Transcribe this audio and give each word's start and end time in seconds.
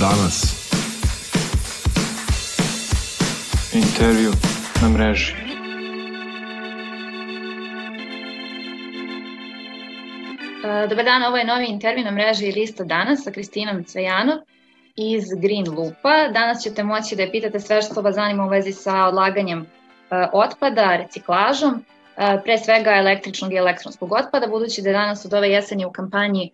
danas. 0.00 0.68
Intervju 3.74 4.32
na 4.82 4.88
mreži. 4.88 5.32
E, 10.64 10.86
dobar 10.88 11.04
dan, 11.04 11.22
ovo 11.22 11.36
je 11.36 11.44
novi 11.44 11.66
intervju 11.66 12.04
na 12.04 12.10
mreži 12.10 12.52
Lista 12.52 12.84
danas 12.84 13.24
sa 13.24 13.30
Kristinom 13.30 13.84
Cvejanov 13.84 14.38
iz 14.96 15.24
Green 15.42 15.66
Loopa. 15.76 16.28
Danas 16.32 16.62
ćete 16.62 16.82
moći 16.82 17.16
da 17.16 17.22
je 17.22 17.30
pitate 17.30 17.60
sve 17.60 17.82
što 17.82 18.00
vas 18.00 18.14
zanima 18.14 18.44
u 18.44 18.48
vezi 18.48 18.72
sa 18.72 19.04
odlaganjem 19.04 19.60
e, 19.60 19.66
otpada, 20.32 20.96
reciklažom, 20.96 21.84
pre 22.44 22.58
svega 22.58 22.90
električnog 22.90 23.52
i 23.52 23.56
elektronskog 23.56 24.12
otpada, 24.12 24.46
budući 24.46 24.82
da 24.82 24.88
je 24.88 24.92
danas 24.92 25.24
od 25.24 25.34
ove 25.34 25.50
jeseni 25.50 25.84
u 25.84 25.92
kampanji 25.92 26.50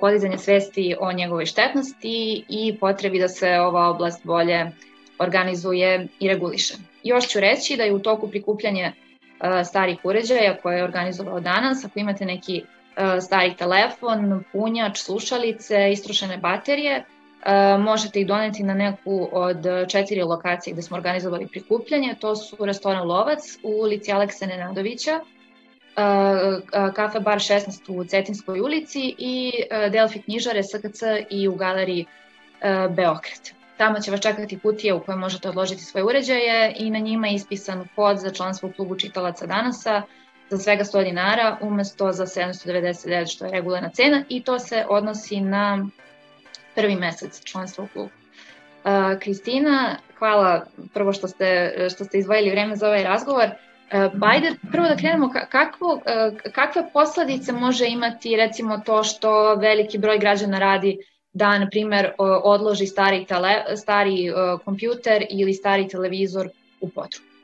podizanja 0.00 0.38
svesti 0.38 0.96
o 1.00 1.12
njegovoj 1.12 1.46
štetnosti 1.46 2.44
i 2.48 2.76
potrebi 2.80 3.18
da 3.18 3.28
se 3.28 3.60
ova 3.60 3.88
oblast 3.88 4.24
bolje 4.24 4.66
organizuje 5.18 6.06
i 6.20 6.28
reguliše. 6.28 6.74
Još 7.02 7.28
ću 7.28 7.40
reći 7.40 7.76
da 7.76 7.82
je 7.82 7.94
u 7.94 7.98
toku 7.98 8.28
prikupljanje 8.30 8.92
starih 9.64 9.98
uređaja 10.04 10.56
koje 10.62 10.76
je 10.76 10.84
organizovao 10.84 11.40
danas. 11.40 11.84
Ako 11.84 11.98
imate 11.98 12.24
neki 12.24 12.62
stari 13.20 13.54
telefon, 13.58 14.44
punjač, 14.52 14.98
slušalice, 14.98 15.92
istrošene 15.92 16.36
baterije, 16.36 17.04
možete 17.78 18.20
ih 18.20 18.26
doneti 18.26 18.62
na 18.62 18.74
neku 18.74 19.28
od 19.32 19.66
četiri 19.88 20.22
lokacije 20.22 20.72
gde 20.72 20.82
smo 20.82 20.96
organizovali 20.96 21.48
prikupljanje. 21.48 22.14
To 22.20 22.36
su 22.36 22.64
restoran 22.64 23.08
Lovac 23.08 23.58
u 23.62 23.68
ulici 23.68 24.12
Aleksa 24.12 24.46
Nenadovića, 24.46 25.20
kafe 26.94 27.20
bar 27.20 27.38
16 27.38 28.00
u 28.00 28.04
Cetinskoj 28.04 28.60
ulici 28.60 29.14
i 29.18 29.52
Delfi 29.92 30.22
knjižare 30.22 30.62
SKC 30.62 31.02
i 31.30 31.48
u 31.48 31.54
galeriji 31.54 32.06
Beokret. 32.90 33.54
Tamo 33.76 34.00
će 34.00 34.10
vas 34.10 34.20
čekati 34.20 34.58
kutije 34.58 34.94
u 34.94 35.00
kojoj 35.00 35.18
možete 35.18 35.48
odložiti 35.48 35.84
svoje 35.84 36.04
uređaje 36.04 36.74
i 36.76 36.90
na 36.90 36.98
njima 36.98 37.26
je 37.26 37.34
ispisan 37.34 37.88
kod 37.94 38.18
za 38.18 38.30
članstvo 38.30 38.68
u 38.68 38.72
klubu 38.72 38.96
čitalaca 38.96 39.46
danasa 39.46 40.02
za 40.50 40.58
svega 40.58 40.84
100 40.84 41.04
dinara 41.04 41.58
umesto 41.60 42.12
za 42.12 42.26
799 42.26 43.34
što 43.34 43.44
je 43.44 43.50
regularna 43.50 43.88
cena 43.88 44.24
i 44.28 44.42
to 44.42 44.58
se 44.58 44.86
odnosi 44.88 45.40
na 45.40 45.86
prvi 46.74 46.96
mesec 46.96 47.44
članstva 47.44 47.84
u 47.84 47.88
klubu. 47.88 48.10
Uh, 48.84 49.20
Kristina, 49.20 49.96
hvala 50.18 50.66
prvo 50.94 51.12
što 51.12 51.28
ste, 51.28 51.74
što 51.94 52.04
ste 52.04 52.18
izvojili 52.18 52.50
vreme 52.50 52.76
za 52.76 52.86
ovaj 52.86 53.02
razgovor. 53.02 53.44
Uh, 53.44 54.12
pa 54.20 54.26
ajde 54.26 54.54
prvo 54.72 54.88
da 54.88 54.96
krenemo 54.96 55.32
kakvo, 55.50 56.00
kakve 56.52 56.82
posledice 56.92 57.52
može 57.52 57.86
imati 57.86 58.36
recimo 58.36 58.78
to 58.78 59.04
što 59.04 59.54
veliki 59.54 59.98
broj 59.98 60.18
građana 60.18 60.58
radi 60.58 60.98
da, 61.32 61.58
na 61.58 61.68
primer, 61.70 62.12
odloži 62.18 62.86
stari, 62.86 63.24
tele, 63.24 63.76
stari 63.76 64.32
kompjuter 64.64 65.26
ili 65.30 65.54
stari 65.54 65.88
televizor 65.88 66.48
u 66.80 66.88
potrubu. 66.88 67.34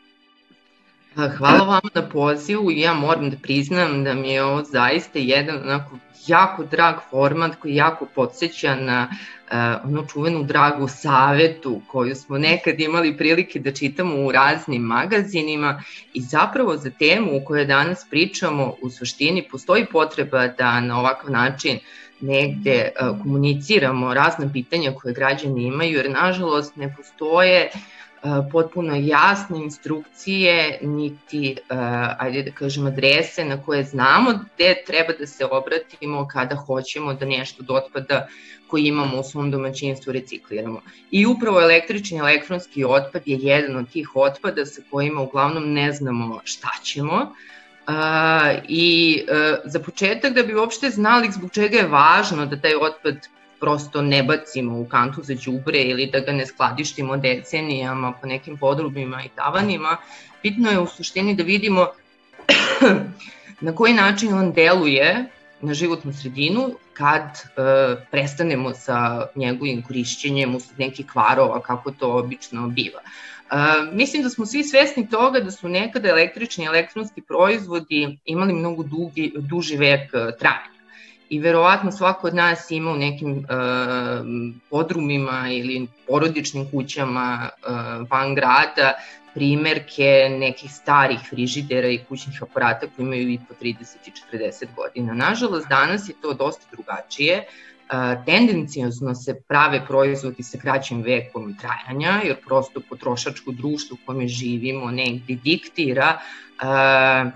Hvala 1.14 1.58
vama 1.58 1.90
na 1.94 2.08
pozivu 2.08 2.70
ja 2.70 2.94
moram 2.94 3.30
da 3.30 3.36
priznam 3.36 4.04
da 4.04 4.14
mi 4.14 4.30
je 4.30 4.44
ovo 4.44 4.62
zaista 4.62 5.18
jedan 5.18 5.62
onako 5.62 5.98
jako 6.26 6.64
drag 6.64 6.94
format 7.10 7.56
koji 7.56 7.74
jako 7.74 8.06
podsjeća 8.14 8.74
na 8.74 9.08
uh, 9.10 9.90
onu 9.90 10.06
čuvenu 10.06 10.42
dragu 10.42 10.88
savetu 10.88 11.80
koju 11.86 12.14
smo 12.14 12.38
nekad 12.38 12.80
imali 12.80 13.16
prilike 13.16 13.58
da 13.58 13.72
čitamo 13.72 14.26
u 14.26 14.32
raznim 14.32 14.82
magazinima 14.82 15.82
i 16.14 16.20
zapravo 16.20 16.76
za 16.76 16.90
temu 16.90 17.36
u 17.36 17.44
kojoj 17.44 17.64
danas 17.64 18.06
pričamo 18.10 18.74
u 18.82 18.90
suštini 18.90 19.48
postoji 19.50 19.86
potreba 19.92 20.46
da 20.46 20.80
na 20.80 20.98
ovakav 20.98 21.30
način 21.30 21.78
negde 22.20 22.88
uh, 23.00 23.22
komuniciramo 23.22 24.14
razne 24.14 24.52
pitanja 24.52 24.92
koje 24.92 25.14
građani 25.14 25.64
imaju 25.64 25.96
jer 25.96 26.10
nažalost 26.10 26.76
ne 26.76 26.94
postoje 26.96 27.70
uh, 27.74 27.80
potpuno 28.52 28.96
jasne 28.96 29.58
instrukcije, 29.58 30.78
niti, 30.82 31.56
ajde 32.18 32.42
da 32.42 32.50
kažem, 32.50 32.86
adrese 32.86 33.44
na 33.44 33.62
koje 33.62 33.84
znamo 33.84 34.30
gde 34.32 34.74
treba 34.86 35.12
da 35.18 35.26
se 35.26 35.44
obratimo 35.44 36.28
kada 36.28 36.56
hoćemo 36.56 37.14
da 37.14 37.26
nešto 37.26 37.62
od 37.62 37.70
otpada 37.70 38.26
koji 38.66 38.86
imamo 38.86 39.20
u 39.20 39.22
svom 39.22 39.50
domaćinstvu 39.50 40.12
recikliramo. 40.12 40.80
I 41.10 41.26
upravo 41.26 41.60
električni 41.60 42.18
elektronski 42.18 42.84
otpad 42.84 43.22
je 43.26 43.38
jedan 43.40 43.76
od 43.76 43.90
tih 43.90 44.10
otpada 44.14 44.66
sa 44.66 44.82
kojima 44.90 45.20
uglavnom 45.20 45.72
ne 45.72 45.92
znamo 45.92 46.40
šta 46.44 46.70
ćemo, 46.82 47.34
Uh, 47.88 47.96
I 48.68 49.22
uh, 49.22 49.58
za 49.64 49.80
početak 49.80 50.34
da 50.34 50.42
bi 50.42 50.54
uopšte 50.54 50.90
znali 50.90 51.30
zbog 51.32 51.50
čega 51.50 51.78
je 51.78 51.86
važno 51.86 52.46
da 52.46 52.60
taj 52.60 52.74
otpad 52.74 53.28
prosto 53.60 54.02
ne 54.02 54.22
bacimo 54.22 54.80
u 54.80 54.84
kantu 54.84 55.22
za 55.22 55.34
đubre 55.44 55.82
ili 55.82 56.06
da 56.06 56.20
ga 56.20 56.32
ne 56.32 56.46
skladištimo 56.46 57.16
decenijama 57.16 58.12
po 58.12 58.26
nekim 58.26 58.56
podrubima 58.56 59.22
i 59.24 59.28
tavanima, 59.36 59.96
bitno 60.42 60.70
je 60.70 60.80
u 60.80 60.86
suštini 60.86 61.34
da 61.34 61.42
vidimo 61.42 61.86
na 63.66 63.74
koji 63.74 63.94
način 63.94 64.34
on 64.34 64.52
deluje 64.52 65.26
na 65.60 65.74
životnu 65.74 66.12
sredinu 66.12 66.70
kad 66.92 67.22
e, 67.22 67.40
prestanemo 68.10 68.74
sa 68.74 69.26
njegovim 69.36 69.82
korišćenjem 69.82 70.54
usled 70.54 70.78
nekih 70.78 71.06
kvarova, 71.06 71.60
kako 71.60 71.90
to 71.90 72.12
obično 72.18 72.68
biva. 72.68 73.00
E, 73.00 73.56
mislim 73.92 74.22
da 74.22 74.30
smo 74.30 74.46
svi 74.46 74.64
svesni 74.64 75.08
toga 75.08 75.40
da 75.40 75.50
su 75.50 75.68
nekada 75.68 76.08
električni 76.08 76.64
i 76.64 76.66
elektronski 76.66 77.22
proizvodi 77.22 78.18
imali 78.24 78.52
mnogo 78.52 78.82
dugi, 78.82 79.32
duži 79.36 79.76
vek 79.76 80.14
e, 80.14 80.36
trajanja 80.38 80.79
i 81.30 81.38
verovatno 81.38 81.92
svako 81.92 82.26
od 82.26 82.34
nas 82.34 82.70
ima 82.70 82.90
u 82.90 82.96
nekim 82.96 83.30
uh, 83.38 83.44
podrumima 84.70 85.48
ili 85.50 85.86
porodičnim 86.06 86.70
kućama 86.70 87.48
uh, 87.48 88.08
van 88.10 88.34
grada 88.34 88.92
primerke 89.34 90.36
nekih 90.38 90.70
starih 90.72 91.20
frižidera 91.30 91.88
i 91.88 92.00
kućnih 92.08 92.42
aparata 92.42 92.86
koji 92.96 93.06
imaju 93.06 93.30
i 93.30 93.38
po 93.48 93.54
30 93.62 93.74
i 94.06 94.36
40 94.36 94.66
godina. 94.76 95.14
Nažalost, 95.14 95.68
danas 95.68 96.08
je 96.08 96.14
to 96.22 96.34
dosta 96.34 96.66
drugačije. 96.72 97.44
Uh, 97.44 98.24
tendencijozno 98.26 99.14
se 99.14 99.40
prave 99.48 99.86
proizvodi 99.86 100.42
sa 100.42 100.58
kraćim 100.58 101.02
vekom 101.02 101.56
trajanja, 101.56 102.20
jer 102.24 102.36
prosto 102.46 102.80
potrošačko 102.88 103.52
društvo 103.52 103.96
u 104.02 104.06
kome 104.06 104.28
živimo 104.28 104.90
negdje 104.90 105.36
diktira 105.36 106.18
uh, 106.62 107.32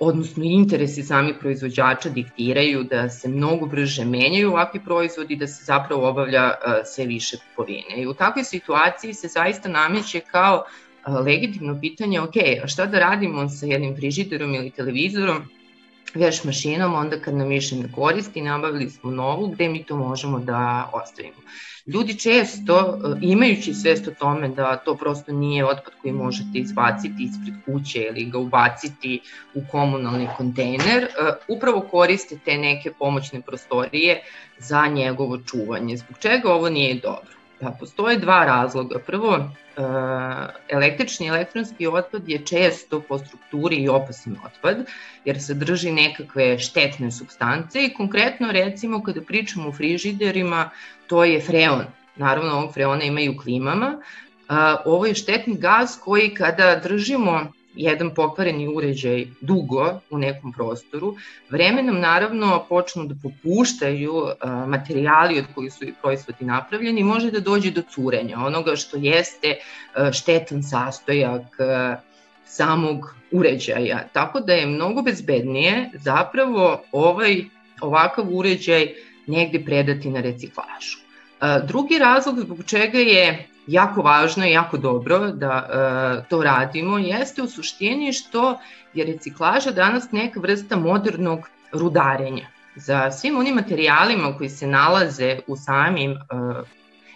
odnosno 0.00 0.44
interesi 0.44 1.02
samih 1.02 1.34
proizvođača 1.40 2.08
diktiraju 2.08 2.82
da 2.84 3.08
se 3.08 3.28
mnogo 3.28 3.66
brže 3.66 4.04
menjaju 4.04 4.50
ovakvi 4.50 4.80
proizvodi 4.84 5.36
da 5.36 5.46
se 5.46 5.64
zapravo 5.64 6.08
obavlja 6.08 6.44
uh, 6.44 6.72
sve 6.84 7.06
više 7.06 7.36
kupovine. 7.36 8.02
I 8.02 8.06
u 8.06 8.14
takvoj 8.14 8.44
situaciji 8.44 9.14
se 9.14 9.28
zaista 9.28 9.68
nameće 9.68 10.20
kao 10.20 10.64
uh, 11.06 11.14
legitimno 11.26 11.78
pitanje, 11.80 12.20
ok, 12.20 12.36
a 12.64 12.66
šta 12.66 12.86
da 12.86 12.98
radimo 12.98 13.48
sa 13.48 13.66
jednim 13.66 13.96
frižiderom 13.96 14.54
ili 14.54 14.70
televizorom, 14.70 15.42
veš 16.14 16.44
mašinom, 16.44 16.94
onda 16.94 17.20
kad 17.20 17.34
nam 17.34 17.48
više 17.48 17.76
ne 17.76 17.92
koristi, 17.92 18.42
nabavili 18.42 18.90
smo 18.90 19.10
novu, 19.10 19.48
gde 19.48 19.68
mi 19.68 19.84
to 19.84 19.96
možemo 19.96 20.38
da 20.38 20.90
ostavimo 20.92 21.38
ljudi 21.88 22.18
često, 22.18 22.78
e, 22.78 23.18
imajući 23.20 23.74
svest 23.74 24.08
o 24.08 24.10
tome 24.10 24.48
da 24.48 24.76
to 24.76 24.94
prosto 24.94 25.32
nije 25.32 25.66
otpad 25.66 25.92
koji 26.02 26.12
možete 26.12 26.58
izbaciti 26.58 27.22
ispred 27.22 27.54
kuće 27.64 28.02
ili 28.02 28.24
ga 28.24 28.38
ubaciti 28.38 29.20
u 29.54 29.60
komunalni 29.70 30.28
kontejner, 30.36 31.02
e, 31.02 31.08
upravo 31.48 31.80
koriste 31.80 32.38
te 32.44 32.58
neke 32.58 32.92
pomoćne 32.92 33.40
prostorije 33.40 34.22
za 34.58 34.86
njegovo 34.86 35.38
čuvanje. 35.38 35.96
Zbog 35.96 36.18
čega 36.18 36.52
ovo 36.52 36.68
nije 36.68 36.94
dobro? 36.94 37.37
Pa 37.60 37.70
postoje 37.70 38.18
dva 38.18 38.44
razloga. 38.44 38.98
Prvo, 38.98 39.36
e, 39.36 39.82
električni 40.68 41.26
i 41.26 41.28
elektronski 41.28 41.86
otpad 41.86 42.28
je 42.28 42.46
često 42.46 43.00
po 43.00 43.18
strukturi 43.18 43.76
i 43.76 43.88
opasan 43.88 44.36
otpad, 44.46 44.86
jer 45.24 45.42
sadrži 45.42 45.92
nekakve 45.92 46.58
štetne 46.58 47.10
substance 47.10 47.84
i 47.84 47.94
konkretno 47.94 48.52
recimo 48.52 49.02
kada 49.02 49.20
pričamo 49.20 49.68
o 49.68 49.72
frižiderima, 49.72 50.70
to 51.06 51.24
je 51.24 51.40
freon. 51.40 51.84
Naravno, 52.16 52.52
ovog 52.52 52.74
freona 52.74 53.04
ima 53.04 53.20
i 53.20 53.28
u 53.28 53.36
klimama. 53.36 54.00
Ovo 54.84 55.06
je 55.06 55.14
štetni 55.14 55.56
gaz 55.58 55.98
koji 56.04 56.34
kada 56.34 56.76
držimo 56.76 57.52
jedan 57.78 58.14
pokvareni 58.14 58.68
uređaj 58.68 59.26
dugo 59.40 60.00
u 60.10 60.18
nekom 60.18 60.52
prostoru, 60.52 61.14
vremenom 61.50 62.00
naravno 62.00 62.64
počnu 62.68 63.04
da 63.06 63.14
popuštaju 63.22 64.12
materijali 64.66 65.38
od 65.38 65.44
kojih 65.54 65.72
su 65.72 65.84
i 65.84 65.94
proizvodi 66.02 66.44
napravljeni, 66.44 67.04
može 67.04 67.30
da 67.30 67.40
dođe 67.40 67.70
do 67.70 67.82
curenja 67.94 68.38
onoga 68.38 68.76
što 68.76 68.96
jeste 68.96 69.56
štetan 70.12 70.62
sastojak 70.62 71.42
samog 72.46 73.14
uređaja. 73.32 74.08
Tako 74.12 74.40
da 74.40 74.52
je 74.52 74.66
mnogo 74.66 75.02
bezbednije 75.02 75.90
zapravo 75.94 76.82
ovaj 76.92 77.44
ovakav 77.80 78.24
uređaj 78.30 78.88
negde 79.26 79.64
predati 79.64 80.10
na 80.10 80.20
reciklažu. 80.20 80.98
Drugi 81.66 81.98
razlog 81.98 82.40
zbog 82.40 82.64
čega 82.66 82.98
je 82.98 83.46
jako 83.68 84.02
važno 84.02 84.46
i 84.46 84.52
jako 84.52 84.76
dobro 84.76 85.18
da 85.30 85.68
e, 85.68 86.28
to 86.28 86.42
radimo 86.42 86.98
jeste 86.98 87.42
u 87.42 87.48
suštini 87.48 88.12
što 88.12 88.58
je 88.94 89.04
reciklaža 89.04 89.70
danas 89.70 90.12
neka 90.12 90.40
vrsta 90.40 90.76
modernog 90.76 91.48
rudarenja. 91.72 92.46
Za 92.76 93.10
svim 93.10 93.38
onim 93.38 93.54
materijalima 93.54 94.36
koji 94.38 94.50
se 94.50 94.66
nalaze 94.66 95.38
u 95.46 95.56
samim 95.56 96.12
e, 96.12 96.16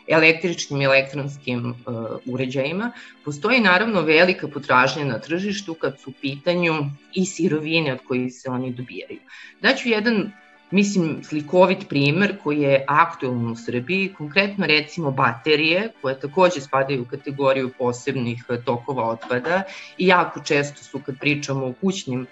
električnim 0.08 0.80
i 0.80 0.84
elektronskim 0.84 1.70
uh, 1.70 1.94
uređajima. 2.26 2.92
Postoji 3.24 3.60
naravno 3.60 4.00
velika 4.00 4.48
potražnja 4.48 5.04
na 5.04 5.18
tržištu 5.18 5.74
kad 5.74 6.00
su 6.00 6.10
u 6.10 6.14
pitanju 6.20 6.72
i 7.14 7.26
sirovine 7.26 7.92
od 7.92 7.98
kojih 8.08 8.32
se 8.34 8.50
oni 8.50 8.72
dobijaju. 8.72 9.20
Daću 9.60 9.88
jedan 9.88 10.32
mislim, 10.72 11.24
slikovit 11.24 11.88
primer 11.88 12.38
koji 12.42 12.60
je 12.60 12.84
aktualno 12.88 13.52
u 13.52 13.56
Srbiji, 13.56 14.14
konkretno 14.18 14.66
recimo 14.66 15.10
baterije, 15.10 15.92
koje 16.02 16.20
takođe 16.20 16.60
spadaju 16.60 17.02
u 17.02 17.04
kategoriju 17.04 17.70
posebnih 17.78 18.44
tokova 18.64 19.08
otpada 19.08 19.62
i 19.98 20.06
jako 20.06 20.40
često 20.40 20.84
su 20.84 21.00
kad 21.06 21.18
pričamo 21.18 21.66
o 21.66 21.72
kućnim 21.80 22.26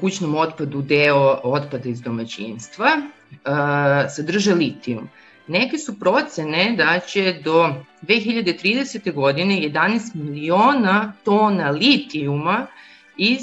kućnom 0.00 0.34
otpadu 0.34 0.82
deo 0.82 1.40
otpada 1.42 1.88
iz 1.88 2.00
domaćinstva, 2.00 2.88
sadrže 4.16 4.54
litijum. 4.54 5.08
Neke 5.46 5.78
su 5.78 5.98
procene 6.00 6.74
da 6.76 7.00
će 7.00 7.40
do 7.44 7.74
2030. 8.02 9.12
godine 9.14 9.54
11 9.54 10.14
miliona 10.14 11.12
tona 11.24 11.70
litijuma 11.70 12.66
iz 13.16 13.40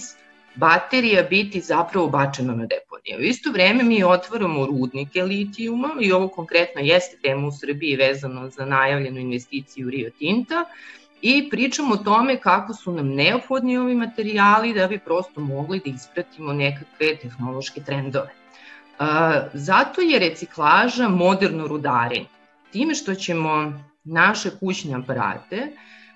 baterija 0.55 1.23
biti 1.23 1.61
zapravo 1.61 2.07
bačeno 2.07 2.55
na 2.55 2.65
deponije. 2.65 3.17
U 3.17 3.21
isto 3.21 3.51
vreme 3.51 3.83
mi 3.83 4.03
otvaramo 4.03 4.65
rudnike 4.65 5.23
litijuma 5.23 5.89
i 6.01 6.11
ovo 6.11 6.27
konkretno 6.27 6.81
jeste 6.81 7.17
tema 7.21 7.47
u 7.47 7.51
Srbiji 7.51 7.95
vezano 7.95 8.49
za 8.49 8.65
najavljenu 8.65 9.19
investiciju 9.19 9.89
Rio 9.89 10.09
Tinta 10.19 10.65
i 11.21 11.49
pričamo 11.49 11.93
o 11.93 11.97
tome 11.97 12.39
kako 12.39 12.73
su 12.73 12.91
nam 12.91 13.07
neophodni 13.07 13.77
ovi 13.77 13.95
materijali 13.95 14.73
da 14.73 14.87
bi 14.87 14.99
prosto 14.99 15.41
mogli 15.41 15.81
da 15.85 15.91
ispratimo 15.91 16.53
nekakve 16.53 17.15
tehnološke 17.21 17.81
trendove. 17.81 18.29
Zato 19.53 20.01
je 20.01 20.19
reciklaža 20.19 21.07
moderno 21.07 21.67
rudarenje. 21.67 22.25
Time 22.71 22.95
što 22.95 23.15
ćemo 23.15 23.73
naše 24.03 24.49
kućne 24.59 24.95
aparate 24.95 25.67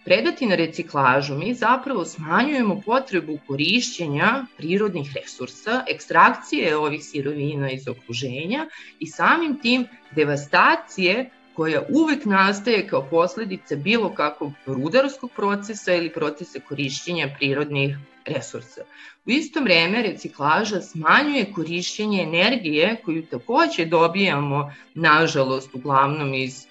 predati 0.06 0.46
na 0.46 0.56
reciklažu, 0.56 1.36
mi 1.36 1.54
zapravo 1.54 2.06
smanjujemo 2.06 2.81
potrebu 2.86 3.40
korišćenja 3.48 4.46
prirodnih 4.57 5.12
resursa, 5.16 5.84
ekstrakcije 5.88 6.78
ovih 6.78 7.04
sirovina 7.04 7.72
iz 7.72 7.88
okruženja 7.88 8.68
i 9.00 9.07
samim 9.07 9.60
tim 9.62 9.88
devastacije 10.16 11.30
koja 11.54 11.81
uvek 11.90 12.25
nastaje 12.25 12.88
kao 12.88 13.07
posledica 13.10 13.75
bilo 13.75 14.13
kakvog 14.13 14.51
rudarskog 14.66 15.31
procesa 15.36 15.94
ili 15.94 16.13
procesa 16.13 16.60
korišćenja 16.60 17.36
prirodnih 17.38 17.98
resursa. 18.25 18.81
U 19.25 19.30
isto 19.31 19.62
vreme 19.62 20.04
reciklaža 20.04 20.81
smanjuje 20.81 21.51
korišćenje 21.56 22.22
energije 22.22 22.96
koju 23.06 23.25
takođe 23.25 23.86
dobijamo, 23.86 24.74
nažalost, 24.94 25.75
uglavnom 25.75 26.34
iz 26.34 26.66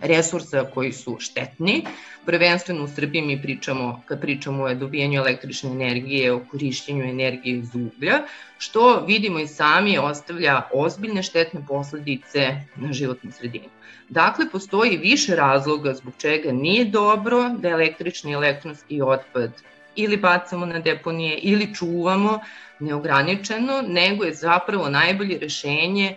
resursa 0.00 0.64
koji 0.74 0.92
su 0.92 1.16
štetni. 1.20 1.84
Prvenstveno 2.26 2.84
u 2.84 2.88
Srbiji 2.88 3.22
mi 3.22 3.42
pričamo, 3.42 4.02
kad 4.06 4.20
pričamo 4.20 4.62
o 4.64 4.74
dobijanju 4.74 5.20
električne 5.20 5.70
energije, 5.70 6.32
o 6.32 6.40
korišćenju 6.50 7.04
energije 7.04 7.58
iz 7.58 7.74
uglja, 7.74 8.22
što 8.58 9.04
vidimo 9.06 9.38
i 9.38 9.46
sami 9.46 9.98
ostavlja 9.98 10.62
ozbiljne 10.72 11.22
štetne 11.22 11.60
posledice 11.68 12.56
na 12.76 12.92
životnu 12.92 13.32
sredinu. 13.32 13.68
Dakle, 14.08 14.50
postoji 14.52 14.96
više 14.96 15.36
razloga 15.36 15.94
zbog 15.94 16.14
čega 16.18 16.52
nije 16.52 16.84
dobro 16.84 17.48
da 17.48 17.68
električni 17.68 18.30
i 18.30 18.34
elektronski 18.34 19.02
otpad 19.02 19.50
ili 19.96 20.16
bacamo 20.16 20.66
na 20.66 20.78
deponije 20.78 21.38
ili 21.38 21.74
čuvamo 21.74 22.40
neograničeno, 22.80 23.82
nego 23.88 24.24
je 24.24 24.34
zapravo 24.34 24.90
najbolje 24.90 25.38
rešenje 25.38 26.16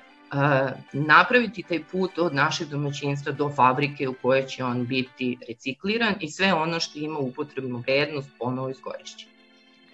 napraviti 0.94 1.64
taj 1.64 1.84
put 1.92 2.20
od 2.20 2.36
našeg 2.36 2.68
domaćinstva 2.68 3.32
do 3.32 3.50
fabrike 3.50 4.08
u 4.08 4.14
kojoj 4.22 4.46
će 4.46 4.64
on 4.64 4.86
biti 4.86 5.38
recikliran 5.48 6.14
i 6.20 6.32
sve 6.32 6.54
ono 6.54 6.80
što 6.80 7.00
ima 7.00 7.20
upotrebnu 7.20 7.78
vrednost 7.78 8.30
ponovo 8.40 8.70
iskorišćeno. 8.70 9.32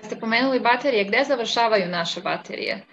Ste 0.03 0.19
pomenuli 0.19 0.59
baterije, 0.59 1.03
gde 1.03 1.24
završavaju 1.27 1.88
naše 1.88 2.21
baterije? 2.21 2.83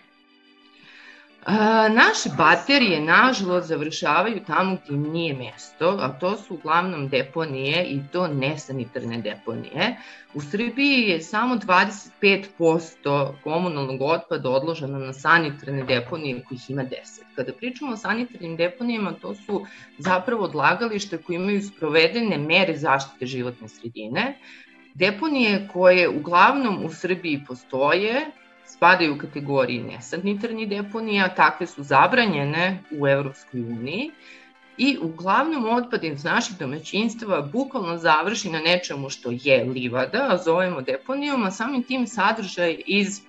A, 1.46 1.88
naše 1.88 2.28
baterije, 2.36 3.00
nažalost, 3.00 3.68
završavaju 3.68 4.40
tamo 4.46 4.76
gde 4.84 4.94
im 4.94 5.02
nije 5.12 5.34
mesto, 5.34 5.96
a 6.00 6.08
to 6.08 6.36
su 6.36 6.54
uglavnom 6.54 7.08
deponije 7.08 7.84
i 7.84 8.00
to 8.12 8.28
nesanitarne 8.28 9.18
deponije. 9.18 9.96
U 10.34 10.40
Srbiji 10.40 11.08
je 11.08 11.20
samo 11.22 11.56
25% 11.56 13.32
komunalnog 13.44 14.02
otpada 14.02 14.50
odloženo 14.50 14.98
na 14.98 15.12
sanitarne 15.12 15.84
deponije 15.84 16.44
kojih 16.48 16.70
ima 16.70 16.82
10. 16.82 16.90
Kada 17.34 17.52
pričamo 17.52 17.92
o 17.92 17.96
sanitarnim 17.96 18.56
deponijama, 18.56 19.12
to 19.12 19.34
su 19.34 19.66
zapravo 19.98 20.44
odlagalište 20.44 21.18
koje 21.18 21.36
imaju 21.36 21.62
sprovedene 21.62 22.38
mere 22.38 22.76
zaštite 22.76 23.26
životne 23.26 23.68
sredine, 23.68 24.38
Deponije 24.94 25.68
koje 25.72 26.08
uglavnom 26.08 26.84
u 26.84 26.90
Srbiji 26.92 27.44
postoje 27.46 28.26
spadaju 28.74 29.14
u 29.14 29.18
kategoriji 29.18 29.82
nesanitarnih 29.82 30.68
deponija, 30.68 31.28
takve 31.34 31.66
su 31.66 31.82
zabranjene 31.82 32.82
u 32.90 33.08
Evropskoj 33.08 33.60
uniji 33.60 34.10
i 34.78 34.98
uglavnom 35.02 35.66
otpad 35.68 36.04
iz 36.04 36.24
naših 36.24 36.58
domaćinstva 36.58 37.42
bukvalno 37.42 37.96
završi 37.98 38.50
na 38.50 38.60
nečemu 38.60 39.10
što 39.10 39.30
je 39.32 39.64
livada, 39.64 40.26
a 40.30 40.36
zovemo 40.36 40.80
deponijom, 40.80 41.44
a 41.44 41.50
samim 41.50 41.82
tim 41.82 42.06
sadržaj 42.06 42.76
iz 42.86 43.18
e, 43.18 43.22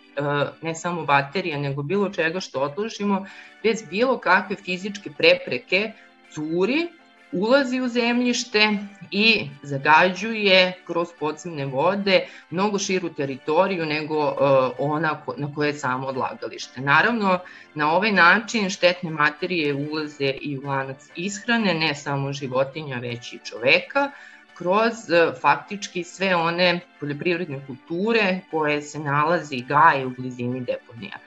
ne 0.62 0.76
samo 0.76 1.06
baterija, 1.06 1.58
nego 1.58 1.84
bilo 1.84 2.10
čega 2.10 2.40
što 2.40 2.60
odložimo, 2.60 3.26
bez 3.64 3.84
bilo 3.90 4.18
kakve 4.18 4.56
fizičke 4.56 5.10
prepreke 5.18 5.92
curi 6.34 6.88
ulazi 7.31 7.81
u 7.81 7.88
zemljište 7.88 8.78
i 9.12 9.50
zagađuje 9.63 10.74
kroz 10.88 11.07
podzemne 11.19 11.66
vode 11.66 12.28
mnogo 12.50 12.80
širu 12.80 13.10
teritoriju 13.10 13.86
nego 13.86 14.18
uh, 14.25 14.36
ona 14.78 15.22
na 15.38 15.54
koje 15.56 15.68
je 15.68 15.74
samo 15.74 16.07
odlagalište. 16.07 16.81
Naravno, 16.81 17.39
na 17.75 17.92
ovaj 17.92 18.12
način 18.12 18.69
štetne 18.69 19.10
materije 19.10 19.74
ulaze 19.74 20.33
i 20.42 20.57
u 20.57 20.62
lanac 20.62 21.10
ishrane, 21.16 21.74
ne 21.74 21.95
samo 21.95 22.33
životinja, 22.33 22.98
već 22.98 23.34
i 23.34 23.39
čoveka, 23.44 24.12
kroz 24.54 24.94
uh, 24.94 25.42
faktički 25.42 26.04
sve 26.04 26.36
one 26.36 26.80
poljoprivredne 27.00 27.66
kulture 27.68 28.39
koje 28.51 28.81
se 28.81 29.00
nalazi 29.00 29.56
i 29.56 29.66
gaje 29.66 30.06
u 30.06 30.10
blizini 30.10 30.62
deponija. 30.62 31.18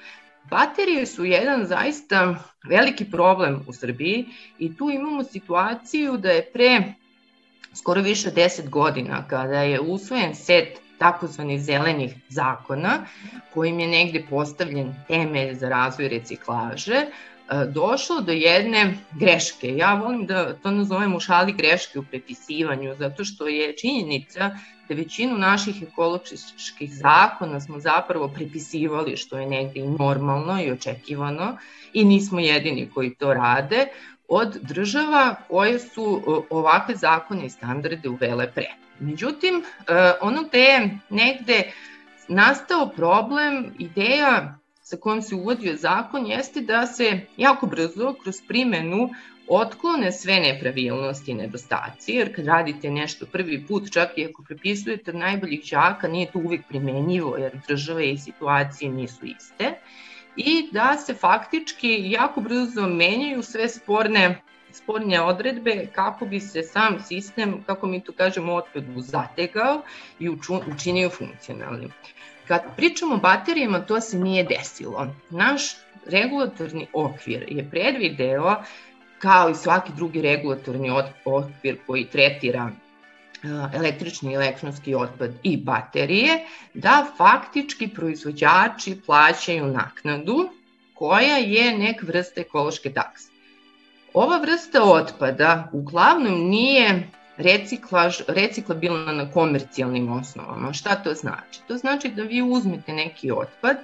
Baterije 0.51 1.07
su 1.07 1.25
jedan 1.25 1.67
zaista 1.67 2.35
veliki 2.69 3.11
problem 3.11 3.61
u 3.69 3.73
Srbiji 3.73 4.27
i 4.59 4.77
tu 4.77 4.91
imamo 4.91 5.25
situaciju 5.25 6.17
da 6.17 6.31
je 6.31 6.51
pre 6.53 6.83
skoro 7.75 8.03
više 8.03 8.29
od 8.29 8.35
10 8.35 8.69
godina 8.69 9.29
kada 9.29 9.63
je 9.63 9.81
usvojen 9.81 10.35
set 10.35 10.79
takozvanih 10.99 11.63
zelenih 11.63 12.15
zakona 12.29 13.07
kojim 13.55 13.81
je 13.81 13.87
negde 13.87 14.25
postavljen 14.31 14.95
temelj 15.09 15.55
za 15.55 15.69
razvoj 15.69 16.09
reciklaže, 16.09 17.07
došlo 17.69 18.21
do 18.21 18.33
jedne 18.33 18.97
greške. 19.13 19.77
Ja 19.77 19.95
volim 19.95 20.27
da 20.27 20.55
to 20.55 20.71
nazovem 20.71 21.15
u 21.15 21.21
šali 21.21 21.53
greške 21.53 21.99
u 21.99 22.05
prepisivanju, 22.05 22.95
zato 22.99 23.25
što 23.25 23.49
je 23.49 23.77
činjenica 23.77 24.51
da 24.89 24.95
većinu 24.95 25.39
naših 25.39 25.83
ekoločiških 25.83 26.95
zakona 26.95 27.61
smo 27.61 27.79
zapravo 27.81 28.29
prepisivali, 28.29 29.17
što 29.17 29.39
je 29.39 29.47
negde 29.47 29.81
i 29.81 29.89
normalno 29.89 30.63
i 30.63 30.71
očekivano 30.71 31.57
i 31.93 32.05
nismo 32.05 32.41
jedini 32.41 32.91
koji 32.95 33.15
to 33.15 33.35
rade, 33.35 33.87
od 34.29 34.57
država 34.63 35.35
koje 35.49 35.79
su 35.79 36.23
e, 36.27 36.47
ovakve 36.51 36.97
zakone 36.97 37.47
i 37.47 37.51
standarde 37.51 38.09
uvele 38.09 38.53
pre. 38.53 38.67
Međutim, 38.99 39.55
e, 39.89 40.13
ono 40.21 40.43
te 40.43 40.59
je 40.59 40.99
negde 41.11 41.73
nastao 42.29 42.89
problem, 42.89 43.75
ideja 43.79 44.59
sa 44.85 44.97
kojom 44.97 45.23
se 45.23 45.35
uvodio 45.35 45.77
zakon 45.77 46.27
jeste 46.27 46.61
da 46.61 46.87
se 46.87 47.21
jako 47.37 47.67
brzo 47.67 48.15
kroz 48.23 48.41
primenu 48.49 49.09
otklone 49.49 50.13
sve 50.13 50.35
nepravilnosti 50.41 51.31
i 51.31 51.35
nedostaci, 51.35 52.13
jer 52.13 52.35
kad 52.37 52.47
radite 52.47 52.91
nešto 52.91 53.27
prvi 53.27 53.67
put, 53.67 53.93
čak 53.93 54.19
i 54.19 54.25
ako 54.25 54.43
prepisujete 54.43 55.11
od 55.11 55.17
najboljih 55.17 55.61
đaka, 55.71 56.09
nije 56.09 56.31
to 56.33 56.39
uvek 56.39 56.69
primenjivo, 56.69 57.37
jer 57.37 57.61
države 57.69 58.11
i 58.11 58.19
situacije 58.19 58.91
nisu 58.91 59.27
iste, 59.27 59.73
i 60.37 60.69
da 60.73 60.97
se 60.97 61.15
faktički 61.15 62.11
jako 62.11 62.41
brzo 62.41 62.89
menjaju 62.89 63.43
sve 63.43 63.69
sporne 63.69 64.41
spornje 64.75 65.21
odredbe 65.21 65.87
kako 65.93 66.27
bi 66.27 66.41
se 66.41 66.63
sam 66.63 67.01
sistem, 67.01 67.63
kako 67.67 67.87
mi 67.87 68.01
to 68.01 68.13
kažemo, 68.13 68.55
otpadu 68.55 69.01
zategao 69.01 69.83
i 70.19 70.29
učinio 70.75 71.11
funkcionalnim. 71.11 71.93
Kad 72.49 72.63
pričamo 72.77 73.15
o 73.15 73.19
baterijama, 73.19 73.81
to 73.81 74.01
se 74.01 74.19
nije 74.19 74.45
desilo. 74.45 75.07
Naš 75.31 75.63
regulatorni 76.07 76.87
okvir 76.93 77.45
je 77.49 77.71
predvideo, 77.71 78.57
kao 79.19 79.51
i 79.51 79.55
svaki 79.55 79.93
drugi 79.97 80.23
regulatorni 80.23 80.91
okvir 81.25 81.79
koji 81.87 82.05
tretira 82.05 82.71
električni 83.75 84.33
i 84.33 84.35
elektronski 84.35 84.95
otpad 84.95 85.31
i 85.43 85.57
baterije, 85.57 86.45
da 86.75 87.07
faktički 87.17 87.89
proizvođači 87.89 89.01
plaćaju 89.07 89.67
naknadu 89.67 90.49
koja 90.95 91.37
je 91.37 91.79
nek 91.79 92.03
vrste 92.03 92.41
ekološke 92.41 92.93
takse. 92.93 93.29
Ova 94.15 94.39
vrsta 94.39 94.83
otpada 94.83 95.69
uglavnom 95.73 96.49
nije 96.49 97.09
reciklaž, 97.37 98.21
reciklabilna 98.29 99.13
na 99.13 99.31
komercijalnim 99.31 100.13
osnovama. 100.13 100.73
Šta 100.73 100.95
to 100.95 101.15
znači? 101.15 101.61
To 101.69 101.77
znači 101.77 102.09
da 102.09 102.23
vi 102.23 102.43
uzmete 102.43 102.93
neki 102.93 103.31
otpad, 103.31 103.77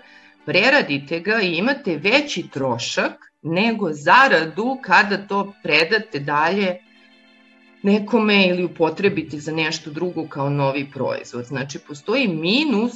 preradite 0.47 1.21
ga 1.21 1.41
i 1.43 1.55
imate 1.55 1.97
veći 1.97 2.49
trošak 2.49 3.13
nego 3.43 3.93
zaradu 3.93 4.79
kada 4.83 5.27
to 5.27 5.55
predate 5.63 6.19
dalje 6.19 6.77
nekome 7.83 8.47
ili 8.47 8.65
upotrebite 8.65 9.39
za 9.39 9.53
nešto 9.53 9.91
drugo 9.91 10.29
kao 10.29 10.51
novi 10.51 10.91
proizvod. 10.95 11.45
Znači, 11.45 11.79
postoji 11.79 12.29
minus 12.29 12.93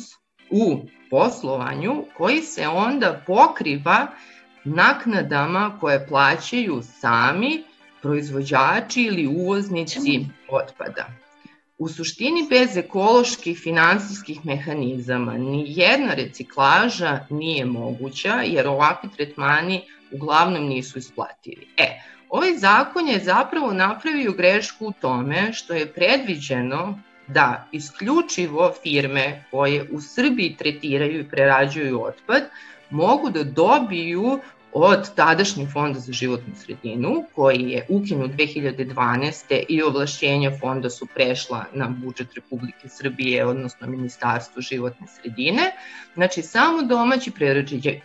u 0.50 0.80
poslovanju 1.10 2.04
koji 2.16 2.40
se 2.42 2.68
onda 2.68 3.22
pokriva 3.26 4.06
naknadama 4.64 5.78
koje 5.80 6.06
plaćaju 6.06 6.82
sami 6.82 7.64
proizvođači 8.02 9.02
ili 9.02 9.26
uvoznici 9.26 10.26
otpada. 10.54 11.06
U 11.78 11.88
suštini 11.88 12.46
bez 12.50 12.76
ekoloških 12.76 13.58
finansijskih 13.58 14.46
mehanizama 14.46 15.34
ni 15.38 15.64
jedna 15.66 16.14
reciklaža 16.14 17.26
nije 17.30 17.64
moguća 17.64 18.42
jer 18.46 18.68
ovakvi 18.68 19.08
tretmani 19.16 19.82
uglavnom 20.12 20.66
nisu 20.66 20.98
isplativi. 20.98 21.66
E, 21.76 21.88
ovaj 22.28 22.56
zakon 22.56 23.08
je 23.08 23.18
zapravo 23.24 23.72
napravio 23.72 24.32
grešku 24.32 24.86
u 24.86 24.92
tome 24.92 25.52
što 25.52 25.74
je 25.74 25.92
predviđeno 25.92 26.98
da 27.26 27.68
isključivo 27.72 28.72
firme 28.82 29.44
koje 29.50 29.88
u 29.92 30.00
Srbiji 30.00 30.56
tretiraju 30.58 31.20
i 31.20 31.28
prerađuju 31.28 32.02
otpad 32.02 32.42
mogu 32.90 33.30
da 33.30 33.44
dobiju 33.44 34.40
od 34.74 35.14
tadašnjeg 35.14 35.68
fonda 35.72 35.98
za 35.98 36.12
životnu 36.12 36.54
sredinu, 36.56 37.24
koji 37.34 37.60
je 37.70 37.86
ukinut 37.88 38.30
2012. 38.30 39.62
i 39.68 39.82
ovlašćenja 39.82 40.50
fonda 40.60 40.90
su 40.90 41.06
prešla 41.14 41.64
na 41.72 41.88
budžet 41.88 42.34
Republike 42.34 42.88
Srbije, 42.88 43.46
odnosno 43.46 43.86
Ministarstvo 43.86 44.62
životne 44.62 45.06
sredine. 45.06 45.62
Znači, 46.14 46.42
samo 46.42 46.82
domaći 46.82 47.32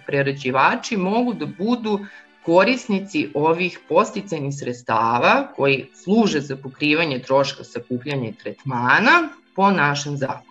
prerađivači 0.05 0.97
mogu 0.97 1.33
da 1.33 1.45
budu 1.45 1.99
korisnici 2.45 3.29
ovih 3.33 3.79
posticajnih 3.89 4.53
sredstava 4.59 5.47
koji 5.55 5.89
služe 5.93 6.39
za 6.39 6.55
pokrivanje 6.55 7.19
troška 7.19 7.63
sakupljanja 7.63 8.29
i 8.29 8.33
tretmana 8.33 9.29
po 9.55 9.71
našem 9.71 10.17
zakonu. 10.17 10.48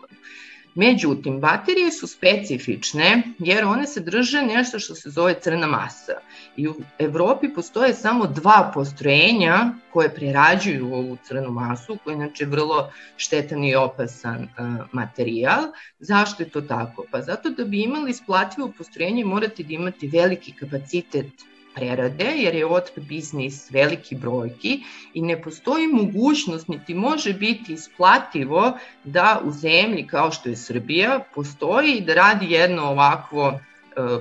Međutim, 0.78 1.40
baterije 1.40 1.90
su 1.90 2.06
specifične 2.06 3.22
jer 3.38 3.64
one 3.64 3.86
sadrže 3.86 4.42
nešto 4.42 4.78
što 4.78 4.94
se 4.94 5.10
zove 5.10 5.34
crna 5.40 5.66
masa. 5.66 6.12
I 6.56 6.68
u 6.68 6.74
Evropi 6.98 7.48
postoje 7.54 7.94
samo 7.94 8.26
dva 8.26 8.70
postrojenja 8.74 9.74
koje 9.92 10.14
prerađuju 10.14 10.94
ovu 10.94 11.16
crnu 11.24 11.50
masu, 11.50 11.98
koja 12.04 12.14
je 12.14 12.16
inače 12.16 12.44
vrlo 12.44 12.92
štetan 13.16 13.64
i 13.64 13.74
opasan 13.74 14.42
uh, 14.42 14.86
materijal. 14.92 15.64
Zašto 15.98 16.42
je 16.42 16.48
to 16.48 16.60
tako? 16.60 17.04
Pa 17.10 17.22
zato 17.22 17.50
da 17.50 17.64
bi 17.64 17.82
imali 17.82 18.10
isplativo 18.10 18.72
postrojenje 18.78 19.24
morate 19.24 19.62
da 19.62 19.74
imate 19.74 20.06
veliki 20.12 20.52
kapacitet 20.52 21.32
prerade, 21.78 22.32
jer 22.36 22.54
je 22.54 22.66
otpad 22.66 23.04
biznis 23.04 23.70
veliki 23.70 24.16
brojki 24.16 24.80
i 25.14 25.22
ne 25.22 25.42
postoji 25.42 25.86
mogućnost, 25.86 26.68
niti 26.68 26.94
može 26.94 27.32
biti 27.32 27.72
isplativo 27.72 28.72
da 29.04 29.40
u 29.44 29.50
zemlji 29.50 30.06
kao 30.06 30.30
što 30.30 30.48
je 30.48 30.56
Srbija 30.56 31.20
postoji 31.34 32.00
da 32.00 32.14
radi 32.14 32.52
jedno 32.52 32.82
ovakvo 32.82 33.48
e, 33.48 33.58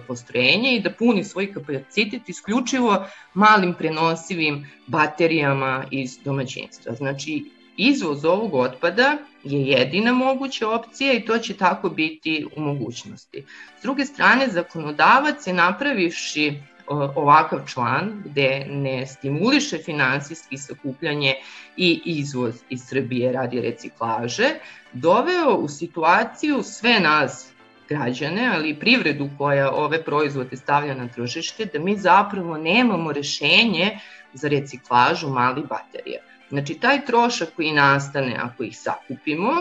postrojenje 0.08 0.76
i 0.76 0.82
da 0.82 0.92
puni 0.92 1.24
svoj 1.24 1.54
kapacitet 1.54 2.30
isključivo 2.30 3.06
malim 3.34 3.74
prenosivim 3.74 4.68
baterijama 4.88 5.86
iz 5.92 6.18
domaćinstva. 6.24 6.94
Znači, 6.94 7.46
izvoz 7.78 8.26
ovog 8.26 8.54
otpada 8.54 9.18
je 9.44 9.62
jedina 9.62 10.14
moguća 10.14 10.70
opcija 10.70 11.14
i 11.14 11.26
to 11.26 11.38
će 11.38 11.54
tako 11.54 11.90
biti 11.90 12.46
u 12.56 12.62
mogućnosti. 12.62 13.44
S 13.80 13.82
druge 13.82 14.06
strane, 14.06 14.48
zakonodavac 14.48 15.48
je 15.48 15.54
napravivši 15.54 16.54
ovakav 16.90 17.60
član 17.68 18.24
gde 18.26 18.66
ne 18.70 19.06
stimuliše 19.06 19.78
finansijski 19.78 20.58
sakupljanje 20.58 21.34
i 21.78 22.02
izvoz 22.06 22.56
iz 22.70 22.82
Srbije 22.88 23.32
radi 23.32 23.62
reciklaže, 23.62 24.50
doveo 24.94 25.56
u 25.56 25.68
situaciju 25.68 26.64
sve 26.64 27.00
nas 27.00 27.52
građane, 27.90 28.52
ali 28.56 28.70
i 28.70 28.80
privredu 28.80 29.30
koja 29.38 29.72
ove 29.72 30.04
proizvode 30.04 30.58
stavlja 30.58 30.96
na 30.96 31.08
tržište, 31.08 31.66
da 31.66 31.80
mi 31.80 31.98
zapravo 31.98 32.58
nemamo 32.58 33.12
rešenje 33.12 34.00
za 34.34 34.48
reciklažu 34.48 35.30
malih 35.30 35.66
baterija. 35.66 36.22
Znači, 36.50 36.74
taj 36.74 37.06
trošak 37.06 37.50
koji 37.56 37.72
nastane 37.72 38.36
ako 38.40 38.64
ih 38.64 38.78
sakupimo 38.78 39.52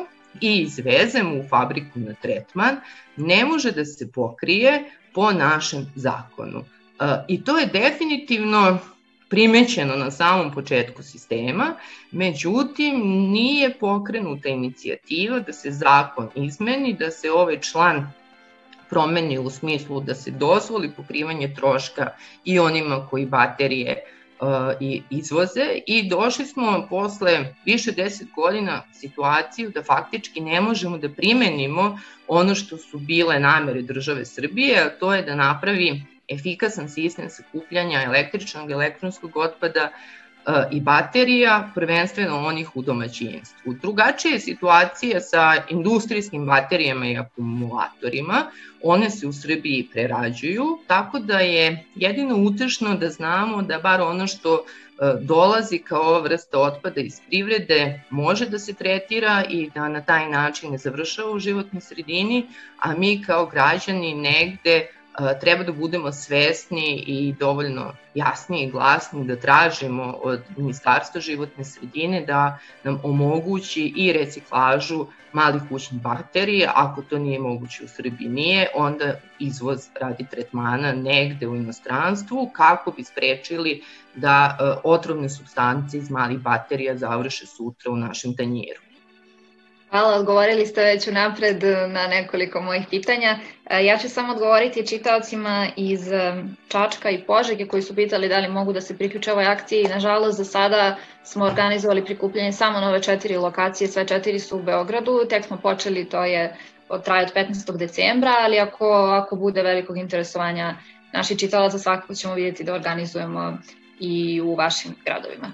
i 0.40 0.58
izvezemo 0.58 1.34
u 1.34 1.48
fabriku 1.48 1.98
na 1.98 2.14
tretman, 2.14 2.76
ne 3.16 3.44
može 3.44 3.70
da 3.72 3.84
se 3.84 4.12
pokrije 4.12 4.84
po 5.14 5.32
našem 5.32 5.86
zakonu. 5.94 6.64
I 7.28 7.44
to 7.44 7.58
je 7.58 7.66
definitivno 7.66 8.78
primećeno 9.28 9.96
na 9.96 10.10
samom 10.10 10.52
početku 10.52 11.02
sistema, 11.02 11.74
međutim 12.10 13.00
nije 13.30 13.74
pokrenuta 13.80 14.48
inicijativa 14.48 15.40
da 15.40 15.52
se 15.52 15.70
zakon 15.70 16.28
izmeni, 16.34 16.92
da 16.92 17.10
se 17.10 17.30
ovaj 17.30 17.60
član 17.60 18.12
promeni 18.90 19.38
u 19.38 19.50
smislu 19.50 20.00
da 20.00 20.14
se 20.14 20.30
dozvoli 20.30 20.90
pokrivanje 20.96 21.54
troška 21.54 22.08
i 22.44 22.58
onima 22.58 23.06
koji 23.10 23.26
baterije 23.26 23.96
uh, 24.40 24.48
i 24.80 25.02
izvoze. 25.10 25.80
I 25.86 26.08
došli 26.08 26.46
smo 26.46 26.86
posle 26.90 27.54
više 27.64 27.92
deset 27.92 28.28
godina 28.36 28.82
situaciju 28.92 29.70
da 29.70 29.82
faktički 29.82 30.40
ne 30.40 30.60
možemo 30.60 30.98
da 30.98 31.08
primenimo 31.08 31.98
ono 32.28 32.54
što 32.54 32.76
su 32.76 32.98
bile 32.98 33.40
namere 33.40 33.82
države 33.82 34.24
Srbije, 34.24 34.82
a 34.82 34.98
to 34.98 35.14
je 35.14 35.22
da 35.22 35.34
napravi 35.34 36.02
efikasan 36.28 36.88
sistem 36.88 37.30
sakupljanja 37.30 38.02
električnog 38.02 38.70
i 38.70 38.72
elektronskog 38.72 39.36
otpada 39.36 39.90
e, 39.90 40.52
i 40.72 40.80
baterija, 40.80 41.70
prvenstveno 41.74 42.46
onih 42.46 42.76
u 42.76 42.82
domaćinstvu. 42.82 43.72
Drugačija 43.72 44.32
je 44.32 44.40
situacija 44.40 45.20
sa 45.20 45.54
industrijskim 45.68 46.46
baterijama 46.46 47.06
i 47.06 47.16
akumulatorima. 47.16 48.50
One 48.82 49.10
se 49.10 49.26
u 49.26 49.32
Srbiji 49.32 49.88
prerađuju, 49.92 50.78
tako 50.86 51.18
da 51.18 51.38
je 51.38 51.84
jedino 51.94 52.36
utešno 52.36 52.94
da 52.94 53.10
znamo 53.10 53.62
da 53.62 53.78
bar 53.78 54.00
ono 54.00 54.26
što 54.26 54.64
e, 54.64 54.64
dolazi 55.20 55.78
kao 55.78 56.02
ova 56.02 56.20
vrsta 56.20 56.58
otpada 56.58 57.00
iz 57.00 57.20
privrede 57.28 58.02
može 58.10 58.48
da 58.48 58.58
se 58.58 58.74
tretira 58.74 59.44
i 59.48 59.70
da 59.74 59.88
na 59.88 60.00
taj 60.00 60.28
način 60.28 60.70
ne 60.72 60.78
završava 60.78 61.30
u 61.30 61.38
životnoj 61.38 61.80
sredini, 61.80 62.46
a 62.78 62.94
mi 62.94 63.22
kao 63.22 63.46
građani 63.46 64.14
negde 64.14 64.86
treba 65.40 65.64
da 65.64 65.72
budemo 65.72 66.12
svesni 66.12 67.04
i 67.06 67.34
dovoljno 67.38 67.92
jasni 68.14 68.62
i 68.62 68.70
glasni 68.70 69.24
da 69.24 69.36
tražimo 69.36 70.14
od 70.22 70.40
Ministarstva 70.56 71.20
životne 71.20 71.64
sredine 71.64 72.20
da 72.26 72.58
nam 72.84 73.00
omogući 73.02 73.92
i 73.96 74.12
reciklažu 74.12 75.06
malih 75.32 75.62
kućnih 75.68 76.00
baterija, 76.02 76.72
ako 76.74 77.02
to 77.02 77.18
nije 77.18 77.38
moguće 77.38 77.84
u 77.84 77.88
Srbiji 77.88 78.28
nije, 78.28 78.68
onda 78.74 79.14
izvoz 79.38 79.88
radi 80.00 80.26
tretmana 80.30 80.92
negde 80.92 81.48
u 81.48 81.56
inostranstvu 81.56 82.50
kako 82.52 82.90
bi 82.90 83.04
sprečili 83.04 83.82
da 84.14 84.58
otrovne 84.84 85.28
substance 85.28 85.98
iz 85.98 86.10
malih 86.10 86.38
baterija 86.38 86.96
završe 86.96 87.46
sutra 87.46 87.92
u 87.92 87.96
našem 87.96 88.36
tanjiru. 88.36 88.85
Hvala, 89.90 90.16
odgovorili 90.16 90.66
ste 90.66 90.84
već 90.84 91.08
unapred 91.08 91.62
na 91.88 92.06
nekoliko 92.06 92.60
mojih 92.60 92.86
pitanja. 92.90 93.38
E, 93.70 93.84
ja 93.84 93.98
ću 93.98 94.08
samo 94.08 94.32
odgovoriti 94.32 94.86
čitaocima 94.86 95.66
iz 95.76 96.12
e, 96.12 96.44
Čačka 96.68 97.10
i 97.10 97.24
Požege 97.24 97.66
koji 97.66 97.82
su 97.82 97.94
pitali 97.94 98.28
da 98.28 98.38
li 98.38 98.48
mogu 98.48 98.72
da 98.72 98.80
se 98.80 98.96
priključe 98.96 99.32
ovoj 99.32 99.46
akciji. 99.46 99.84
Nažalost, 99.84 100.38
za 100.38 100.44
sada 100.44 100.96
smo 101.24 101.44
organizovali 101.44 102.04
prikupljanje 102.04 102.52
samo 102.52 102.80
na 102.80 102.88
ove 102.88 103.02
četiri 103.02 103.36
lokacije, 103.36 103.88
sve 103.88 104.06
četiri 104.06 104.38
su 104.38 104.58
u 104.58 104.62
Beogradu. 104.62 105.20
Tek 105.30 105.44
smo 105.44 105.56
počeli, 105.56 106.04
to 106.04 106.24
je 106.24 106.56
od 106.88 107.04
traje 107.04 107.26
od 107.26 107.34
15. 107.34 107.76
decembra, 107.76 108.34
ali 108.40 108.58
ako, 108.58 108.86
ako 109.22 109.36
bude 109.36 109.62
velikog 109.62 109.98
interesovanja 109.98 110.76
naših 111.12 111.38
čitalaca, 111.38 111.78
svakako 111.78 112.14
ćemo 112.14 112.34
vidjeti 112.34 112.64
da 112.64 112.74
organizujemo 112.74 113.58
i 114.00 114.40
u 114.40 114.54
vašim 114.54 114.94
gradovima. 115.04 115.52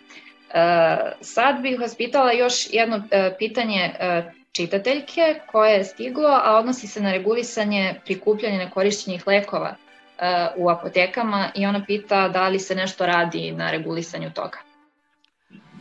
Sad 1.21 1.63
bih 1.63 1.81
vas 1.81 1.97
pitala 1.97 2.33
još 2.33 2.55
jedno 2.73 3.03
eh, 3.11 3.35
pitanje 3.39 3.95
eh, 3.99 4.33
čitateljke 4.53 5.41
koje 5.47 5.73
je 5.73 5.85
stiglo, 5.85 6.41
a 6.45 6.57
odnosi 6.59 6.87
se 6.87 7.01
na 7.01 7.13
regulisanje 7.13 7.95
prikupljanja 8.05 8.59
nekorišćenih 8.59 9.27
lekova 9.27 9.75
u 10.57 10.69
apotekama 10.69 11.51
i 11.55 11.67
ona 11.67 11.85
pita 11.87 12.29
da 12.29 12.49
li 12.49 12.59
se 12.59 12.75
nešto 12.75 13.07
radi 13.07 13.53
na 13.53 13.71
regulisanju 13.71 14.31
toga. 14.31 14.59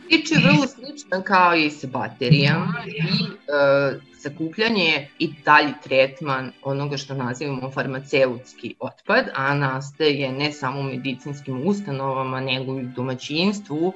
Priča 0.06 0.34
je 0.34 0.40
vrlo 0.40 0.66
slična 0.66 1.22
kao 1.22 1.54
i 1.54 1.70
sa 1.70 1.86
baterijama 1.86 2.84
i 2.86 3.24
e, 3.24 4.00
sakupljanje 4.18 5.08
i 5.18 5.30
dalji 5.44 5.72
tretman 5.82 6.52
onoga 6.62 6.96
što 6.96 7.14
nazivamo 7.14 7.70
farmaceutski 7.70 8.74
otpad, 8.80 9.24
a 9.34 9.54
nastaje 9.54 10.32
ne 10.32 10.52
samo 10.52 10.80
u 10.80 10.82
medicinskim 10.82 11.66
ustanovama, 11.66 12.40
nego 12.40 12.72
i 12.72 12.84
u 12.84 12.88
domaćinstvu, 12.96 13.92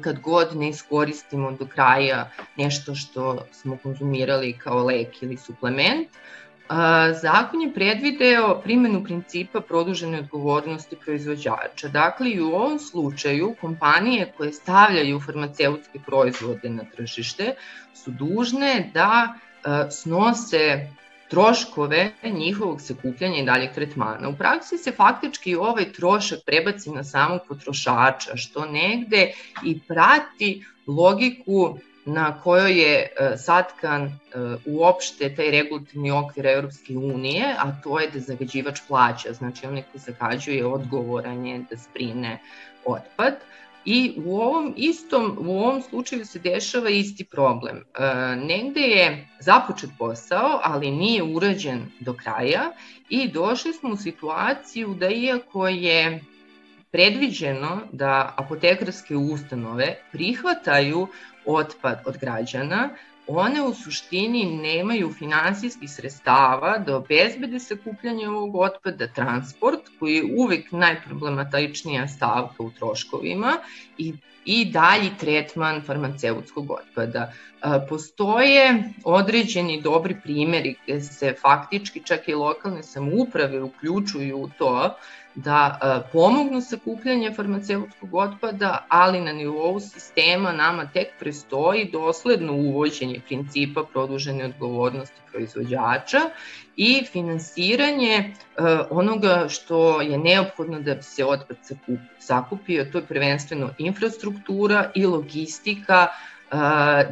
kad 0.00 0.20
god 0.20 0.56
ne 0.56 0.68
iskoristimo 0.68 1.52
do 1.52 1.66
kraja 1.66 2.30
nešto 2.56 2.94
što 2.94 3.46
smo 3.52 3.76
konzumirali 3.82 4.58
kao 4.58 4.84
lek 4.84 5.22
ili 5.22 5.36
suplement. 5.36 6.08
Zakon 7.22 7.62
je 7.62 7.74
predvideo 7.74 8.60
primjenu 8.64 9.04
principa 9.04 9.60
produžene 9.60 10.18
odgovornosti 10.18 10.96
proizvođača. 10.96 11.88
Dakle, 11.88 12.30
i 12.30 12.40
u 12.40 12.48
ovom 12.48 12.78
slučaju 12.78 13.54
kompanije 13.60 14.32
koje 14.36 14.52
stavljaju 14.52 15.20
farmaceutske 15.20 15.98
proizvode 16.06 16.68
na 16.68 16.84
tržište 16.96 17.54
su 17.94 18.10
dužne 18.10 18.90
da 18.94 19.34
snose 19.90 20.88
troškove 21.30 22.10
njihovog 22.24 22.80
sakupljanja 22.80 23.36
i 23.36 23.44
daljeg 23.44 23.72
tretmana. 23.74 24.28
U 24.28 24.36
praksi 24.36 24.78
se 24.78 24.92
faktički 24.92 25.56
ovaj 25.56 25.92
trošak 25.92 26.38
prebaci 26.46 26.90
na 26.90 27.04
samog 27.04 27.40
potrošača, 27.48 28.36
što 28.36 28.64
negde 28.64 29.32
i 29.64 29.78
prati 29.88 30.64
logiku 30.86 31.78
na 32.04 32.40
kojoj 32.40 32.82
je 32.82 32.94
e, 32.96 33.36
satkan 33.36 34.02
e, 34.02 34.10
uopšte 34.66 35.34
taj 35.34 35.50
regulativni 35.50 36.10
okvir 36.10 36.46
Europske 36.46 36.96
unije, 36.96 37.54
a 37.58 37.72
to 37.82 38.00
je 38.00 38.10
da 38.10 38.20
zagađivač 38.20 38.80
plaća, 38.88 39.32
znači 39.32 39.66
onaj 39.66 39.82
ko 39.82 39.98
zagađuje 39.98 40.66
odgovoran 40.66 41.46
je 41.46 41.58
da 41.70 41.76
sprine 41.76 42.38
otpad. 42.84 43.34
I 43.84 44.14
u 44.24 44.40
ovom 44.40 44.74
istom, 44.76 45.36
u 45.40 45.58
ovom 45.58 45.82
slučaju 45.82 46.26
se 46.26 46.38
dešava 46.38 46.90
isti 46.90 47.24
problem. 47.24 47.76
E, 47.76 48.36
negde 48.36 48.80
je 48.80 49.28
započet 49.40 49.90
posao, 49.98 50.60
ali 50.62 50.90
nije 50.90 51.22
urađen 51.22 51.86
do 52.00 52.14
kraja 52.14 52.72
i 53.08 53.28
došli 53.28 53.72
smo 53.72 53.90
u 53.90 53.96
situaciju 53.96 54.94
da 54.94 55.08
iako 55.08 55.68
je 55.68 56.24
predviđeno 56.90 57.80
da 57.92 58.34
apotekarske 58.36 59.16
ustanove 59.16 59.96
prihvataju 60.12 61.06
otpad 61.46 62.02
od 62.06 62.18
građana, 62.18 62.88
one 63.38 63.62
u 63.62 63.74
suštini 63.74 64.44
nemaju 64.44 65.12
finansijskih 65.18 65.90
sredstava 65.90 66.78
da 66.78 66.96
obezbede 66.96 67.60
sakupljanje 67.60 68.28
ovog 68.28 68.56
otpada, 68.56 69.06
transport, 69.06 69.80
koji 69.98 70.14
je 70.14 70.34
uvek 70.36 70.72
najproblematičnija 70.72 72.08
stavka 72.08 72.62
u 72.62 72.70
troškovima 72.70 73.56
i 73.98 74.14
i 74.44 74.64
dalji 74.64 75.10
tretman 75.20 75.82
farmaceutskog 75.86 76.70
otpada. 76.70 77.32
Postoje 77.88 78.92
određeni 79.04 79.80
dobri 79.82 80.16
primeri 80.22 80.74
gde 80.84 81.00
se 81.00 81.34
faktički 81.42 82.02
čak 82.04 82.28
i 82.28 82.34
lokalne 82.34 82.82
samouprave 82.82 83.62
uključuju 83.62 84.38
u 84.38 84.48
to 84.58 84.96
da 85.34 85.78
pomognu 86.12 86.60
sakupljanje 86.60 87.32
farmaceutskog 87.32 88.14
otpada, 88.14 88.86
ali 88.88 89.20
na 89.20 89.32
nivou 89.32 89.80
sistema 89.80 90.52
nama 90.52 90.86
tek 90.86 91.08
prestoji 91.18 91.90
dosledno 91.92 92.52
uvođenje 92.52 93.20
principa 93.28 93.84
produžene 93.92 94.44
odgovornosti 94.44 95.20
proizvođača 95.32 96.18
i 96.76 97.04
finansiranje 97.12 98.34
onoga 98.90 99.46
što 99.48 100.00
je 100.00 100.18
neophodno 100.18 100.80
da 100.80 100.94
bi 100.94 101.02
se 101.02 101.24
otpad 101.24 101.56
sakupio, 102.18 102.84
to 102.84 102.98
je 102.98 103.04
prvenstveno 103.04 103.70
infrastruktura 103.78 104.90
i 104.94 105.06
logistika 105.06 106.06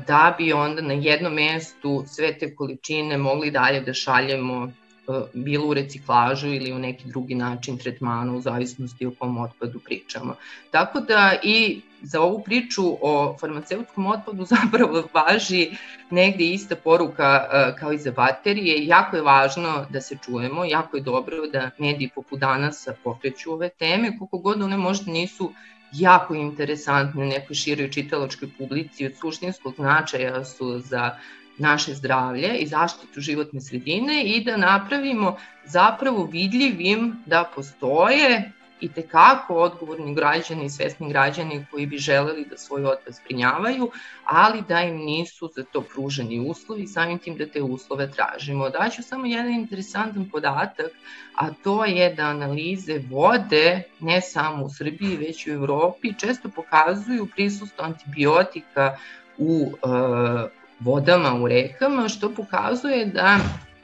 da 0.06 0.34
bi 0.38 0.52
onda 0.52 0.82
na 0.82 0.94
jednom 0.94 1.34
mestu 1.34 2.04
sve 2.06 2.38
te 2.38 2.54
količine 2.54 3.18
mogli 3.18 3.50
dalje 3.50 3.80
da 3.80 3.94
šaljemo 3.94 4.68
E, 4.68 4.88
bilo 5.34 5.66
u 5.66 5.74
reciklažu 5.74 6.48
ili 6.48 6.72
u 6.72 6.78
neki 6.78 7.08
drugi 7.08 7.34
način 7.34 7.78
tretmana 7.78 8.32
u 8.32 8.40
zavisnosti 8.40 9.06
o 9.06 9.12
kom 9.18 9.38
otpadu 9.38 9.80
pričamo. 9.84 10.34
Tako 10.70 11.00
da 11.00 11.34
i 11.42 11.80
za 12.02 12.20
ovu 12.20 12.42
priču 12.44 12.82
o 13.00 13.36
farmaceutskom 13.40 14.06
otpadu 14.06 14.44
zapravo 14.54 15.08
važi 15.14 15.70
negde 16.10 16.44
ista 16.44 16.76
poruka 16.76 17.46
e, 17.52 17.74
kao 17.80 17.92
i 17.92 17.98
za 17.98 18.11
baterije. 18.11 18.87
Jako 18.87 19.16
je 19.16 19.22
važno 19.22 19.87
da 19.90 20.00
se 20.00 20.18
čujemo, 20.24 20.64
jako 20.64 20.96
je 20.96 21.02
dobro 21.02 21.46
da 21.52 21.70
mediji 21.78 22.11
poput 22.14 22.40
danas 22.40 22.88
pokreću 23.04 23.52
ove 23.52 23.68
teme, 23.68 24.18
koliko 24.18 24.38
god 24.38 24.62
one 24.62 24.76
možda 24.76 25.12
nisu 25.12 25.52
jako 25.92 26.35
interesantne 26.35 27.26
nekoj 27.26 27.56
široj 27.56 27.90
čitalačkoj 27.90 28.48
publici 28.59 29.06
od 29.06 29.12
suštinskog 29.20 29.74
značaja 29.74 30.44
su 30.44 30.78
za 30.78 31.16
naše 31.59 31.94
zdravlje 31.94 32.57
i 32.59 32.66
zaštitu 32.66 33.21
životne 33.21 33.61
sredine 33.61 34.25
i 34.25 34.44
da 34.44 34.57
napravimo 34.57 35.37
zapravo 35.64 36.25
vidljivim 36.25 37.16
da 37.27 37.51
postoje 37.55 38.53
i 38.81 38.88
tekako 38.88 39.55
odgovorni 39.55 40.14
građani 40.14 40.64
i 40.64 40.71
svesni 40.71 41.09
građani 41.09 41.66
koji 41.71 41.87
bi 41.87 41.99
želeli 41.99 42.47
da 42.51 42.57
svoj 42.57 42.85
otpad 42.85 43.14
zbrinjavaju, 43.14 43.90
ali 44.25 44.62
da 44.68 44.81
im 44.81 44.97
nisu 44.97 45.51
za 45.57 45.64
to 45.73 45.81
pruženi 45.81 46.40
uslovi, 46.51 46.87
samim 46.87 47.18
tim 47.18 47.37
da 47.37 47.47
te 47.47 47.62
uslove 47.62 48.11
tražimo. 48.11 48.71
Daću 48.71 49.03
samo 49.03 49.27
jedan 49.27 49.53
interesantan 49.53 50.31
podatak, 50.31 50.92
a 51.35 51.51
to 51.62 51.85
je 51.85 52.14
da 52.14 52.23
analize 52.23 53.01
vode, 53.11 53.83
ne 54.01 54.21
samo 54.21 54.64
u 54.64 54.71
Srbiji, 54.71 55.16
već 55.16 55.47
i 55.47 55.51
u 55.51 55.55
Evropi, 55.55 56.14
često 56.18 56.49
pokazuju 56.49 57.29
prisustvo 57.37 57.85
antibiotika 57.85 58.97
u 59.38 59.73
e, 59.73 60.58
vodama 60.80 61.34
u 61.34 61.48
rekama, 61.48 62.08
što 62.08 62.34
pokazuje 62.34 63.06
da 63.06 63.38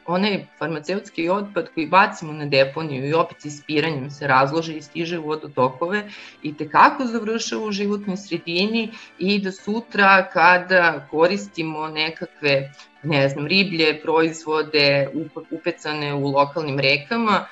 onaj 0.06 0.46
farmaceutski 0.58 1.28
otpad 1.28 1.68
koji 1.74 1.86
bacimo 1.86 2.32
na 2.32 2.46
deponiju 2.46 3.08
i 3.08 3.14
opet 3.14 3.44
ispiranjem 3.44 4.10
se 4.10 4.26
razlože 4.26 4.76
i 4.76 4.82
stiže 4.82 5.18
u 5.18 5.26
vodotokove 5.26 6.08
i 6.42 6.56
tekako 6.56 7.06
završava 7.06 7.66
u 7.66 7.72
životnoj 7.72 8.16
sredini 8.16 8.90
i 9.18 9.38
da 9.38 9.52
sutra 9.52 10.28
kada 10.32 11.06
koristimo 11.10 11.88
nekakve 11.88 12.72
ne 13.02 13.28
znam, 13.28 13.46
riblje, 13.46 14.00
proizvode 14.02 15.08
upecane 15.50 16.14
u 16.14 16.30
lokalnim 16.30 16.78
rekama, 16.78 17.46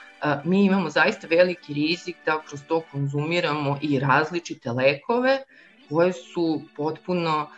mi 0.44 0.64
imamo 0.64 0.90
zaista 0.90 1.26
veliki 1.26 1.74
rizik 1.74 2.16
da 2.26 2.42
kroz 2.48 2.60
to 2.68 2.82
konzumiramo 2.92 3.78
i 3.82 3.98
različite 3.98 4.72
lekove 4.72 5.38
koje 5.88 6.12
su 6.12 6.62
potpuno 6.76 7.48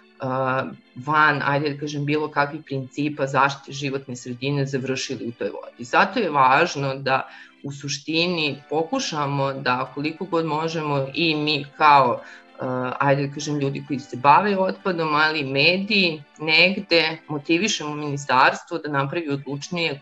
van, 0.95 1.43
ajde 1.45 1.71
da 1.71 1.81
kažem, 1.81 2.05
bilo 2.05 2.29
kakvih 2.29 2.63
principa 2.67 3.27
zaštite 3.27 3.73
životne 3.73 4.17
sredine 4.17 4.67
završili 4.67 5.27
u 5.29 5.33
toj 5.33 5.51
vodi. 5.51 5.85
Zato 5.85 6.21
je 6.21 6.31
važno 6.31 6.95
da 6.95 7.29
u 7.63 7.73
suštini 7.73 8.63
pokušamo 8.71 9.53
da 9.53 9.91
koliko 9.95 10.25
god 10.25 10.47
možemo 10.47 11.07
i 11.15 11.35
mi 11.37 11.67
kao 11.77 12.21
ajde 12.99 13.27
da 13.27 13.35
kažem, 13.35 13.59
ljudi 13.59 13.85
koji 13.87 13.99
se 13.99 14.17
bave 14.17 14.59
otpadom, 14.59 15.15
ali 15.15 15.45
mediji, 15.45 16.23
negde 16.39 17.19
motivišemo 17.29 17.95
ministarstvo 17.95 18.79
da 18.79 18.89
napravi 18.89 19.29
odlučnije 19.29 20.01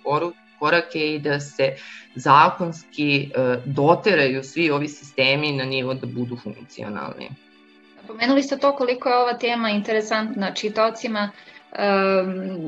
korake 0.58 1.14
i 1.14 1.18
da 1.18 1.40
se 1.40 1.76
zakonski 2.14 3.30
doteraju 3.64 4.44
svi 4.44 4.70
ovi 4.70 4.88
sistemi 4.88 5.52
na 5.52 5.64
nivo 5.64 5.94
da 5.94 6.06
budu 6.06 6.36
funkcionalni. 6.36 7.30
Pomenuli 8.06 8.42
ste 8.42 8.56
to 8.58 8.76
koliko 8.76 9.08
je 9.08 9.16
ova 9.16 9.34
tema 9.38 9.70
interesantna 9.70 10.54
čitocima. 10.54 11.30
E, 11.72 11.86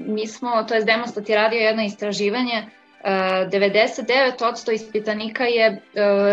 mi 0.06 0.26
smo, 0.26 0.62
to 0.68 0.74
je 0.74 0.84
Demostat 0.84 1.28
je 1.28 1.36
radio 1.36 1.58
jedno 1.60 1.84
istraživanje, 1.84 2.54
e, 2.54 3.10
99% 3.52 4.72
ispitanika 4.72 5.44
je 5.44 5.66
e, 5.66 5.80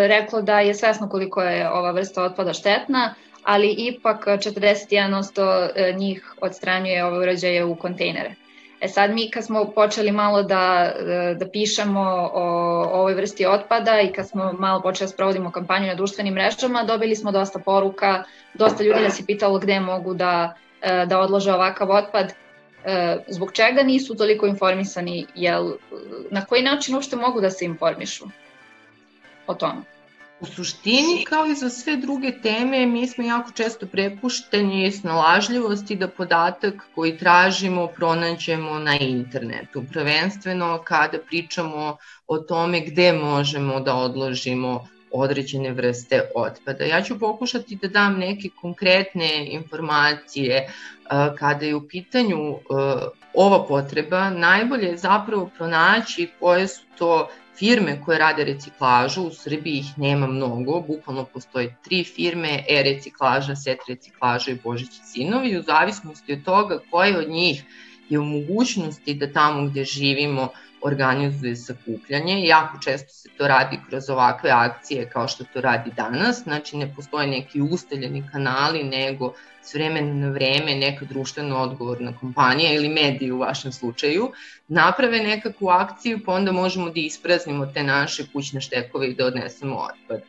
reklo 0.07 0.41
da 0.41 0.59
je 0.59 0.73
svesno 0.73 1.09
koliko 1.09 1.41
je 1.41 1.69
ova 1.69 1.91
vrsta 1.91 2.23
otpada 2.23 2.53
štetna, 2.53 3.13
ali 3.43 3.71
ipak 3.77 4.27
41% 4.27 5.69
e, 5.75 5.93
njih 5.97 6.35
odstranjuje 6.41 7.05
ove 7.05 7.17
uređaje 7.17 7.65
u 7.65 7.75
kontejnere. 7.75 8.35
Sad 8.87 9.13
mi 9.13 9.31
kad 9.31 9.45
smo 9.45 9.65
počeli 9.75 10.11
malo 10.11 10.43
da, 10.43 10.93
da 11.35 11.49
pišemo 11.49 12.01
o, 12.01 12.43
o 12.91 12.99
ovoj 12.99 13.13
vrsti 13.13 13.45
otpada 13.45 14.01
i 14.01 14.13
kad 14.13 14.29
smo 14.29 14.53
malo 14.53 14.81
počeli 14.81 15.07
da 15.07 15.13
sprovodimo 15.13 15.51
kampanju 15.51 15.87
na 15.87 15.95
društvenim 15.95 16.33
mrežama, 16.33 16.83
dobili 16.83 17.15
smo 17.15 17.31
dosta 17.31 17.59
poruka, 17.59 18.23
dosta 18.53 18.83
ljudi 18.83 18.99
nas 19.03 19.19
je 19.19 19.25
pitalo 19.25 19.59
gde 19.59 19.79
mogu 19.79 20.13
da, 20.13 20.55
e, 20.81 21.05
da 21.05 21.19
odlože 21.19 21.53
ovakav 21.53 21.91
otpad, 21.91 22.33
e, 22.85 23.17
zbog 23.27 23.51
čega 23.53 23.83
nisu 23.83 24.15
toliko 24.15 24.47
informisani, 24.47 25.25
jel, 25.35 25.71
na 26.31 26.45
koji 26.45 26.63
način 26.63 26.95
uopšte 26.95 27.15
mogu 27.15 27.41
da 27.41 27.49
se 27.49 27.65
informišu 27.65 28.25
o 29.47 29.53
tome? 29.53 29.81
U 30.41 30.45
suštini, 30.45 31.25
kao 31.29 31.45
i 31.45 31.55
za 31.55 31.69
sve 31.69 31.97
druge 31.97 32.31
teme, 32.41 32.85
mi 32.85 33.07
smo 33.07 33.23
jako 33.23 33.51
često 33.51 33.85
prepušteni 33.85 34.91
snalažljivosti 34.91 35.95
da 35.95 36.07
podatak 36.07 36.73
koji 36.95 37.17
tražimo 37.17 37.87
pronađemo 37.87 38.79
na 38.79 38.97
internetu. 38.97 39.83
Prvenstveno 39.93 40.81
kada 40.83 41.17
pričamo 41.29 41.97
o 42.27 42.37
tome 42.37 42.81
gde 42.81 43.13
možemo 43.13 43.79
da 43.79 43.95
odložimo 43.95 44.87
određene 45.11 45.71
vrste 45.71 46.21
otpada. 46.35 46.83
Ja 46.83 47.01
ću 47.01 47.19
pokušati 47.19 47.75
da 47.75 47.87
dam 47.87 48.17
neke 48.19 48.49
konkretne 48.61 49.47
informacije 49.51 50.73
kada 51.39 51.65
je 51.65 51.75
u 51.75 51.87
pitanju 51.87 52.57
ova 53.33 53.65
potreba. 53.67 54.29
Najbolje 54.29 54.87
je 54.87 54.97
zapravo 54.97 55.49
pronaći 55.57 56.29
koje 56.39 56.67
su 56.67 56.81
to 56.97 57.29
firme 57.57 58.01
koje 58.05 58.19
rade 58.19 58.43
reciklažu, 58.43 59.21
u 59.21 59.33
Srbiji 59.33 59.77
ih 59.77 59.97
nema 59.97 60.27
mnogo, 60.27 60.81
bukvalno 60.81 61.25
postoje 61.25 61.75
tri 61.83 62.03
firme, 62.03 62.63
e-reciklaža, 62.69 63.55
set 63.55 63.79
reciklaža 63.87 64.51
i 64.51 64.59
Božići 64.63 64.99
sinovi, 65.05 65.57
u 65.59 65.61
zavisnosti 65.61 66.33
od 66.33 66.43
toga 66.43 66.79
koje 66.91 67.17
od 67.19 67.29
njih 67.29 67.63
je 68.09 68.19
u 68.19 68.25
mogućnosti 68.25 69.13
da 69.13 69.33
tamo 69.33 69.67
gde 69.67 69.83
živimo 69.83 70.49
organizuje 70.83 71.55
sakupljanje. 71.55 72.47
Jako 72.47 72.77
često 72.83 73.13
se 73.13 73.29
to 73.37 73.47
radi 73.47 73.79
kroz 73.89 74.09
ovakve 74.09 74.49
akcije 74.49 75.09
kao 75.09 75.27
što 75.27 75.43
to 75.43 75.61
radi 75.61 75.91
danas, 75.95 76.43
znači 76.43 76.77
ne 76.77 76.95
postoje 76.95 77.27
neki 77.27 77.61
ustaljeni 77.61 78.23
kanali, 78.31 78.83
nego 78.83 79.33
s 79.63 79.73
vremena 79.73 80.13
na 80.13 80.29
vreme 80.29 80.75
neka 80.75 81.05
društveno 81.05 81.57
odgovorna 81.57 82.17
kompanija 82.19 82.73
ili 82.73 82.89
mediji 82.89 83.31
u 83.31 83.37
vašem 83.37 83.71
slučaju 83.71 84.31
naprave 84.67 85.19
nekakvu 85.19 85.69
akciju 85.69 86.19
pa 86.25 86.33
onda 86.33 86.51
možemo 86.51 86.89
da 86.89 86.99
ispraznimo 86.99 87.65
te 87.65 87.83
naše 87.83 88.25
kućne 88.33 88.61
štekove 88.61 89.09
i 89.09 89.15
da 89.15 89.25
odnesemo 89.25 89.75
otpad. 89.75 90.21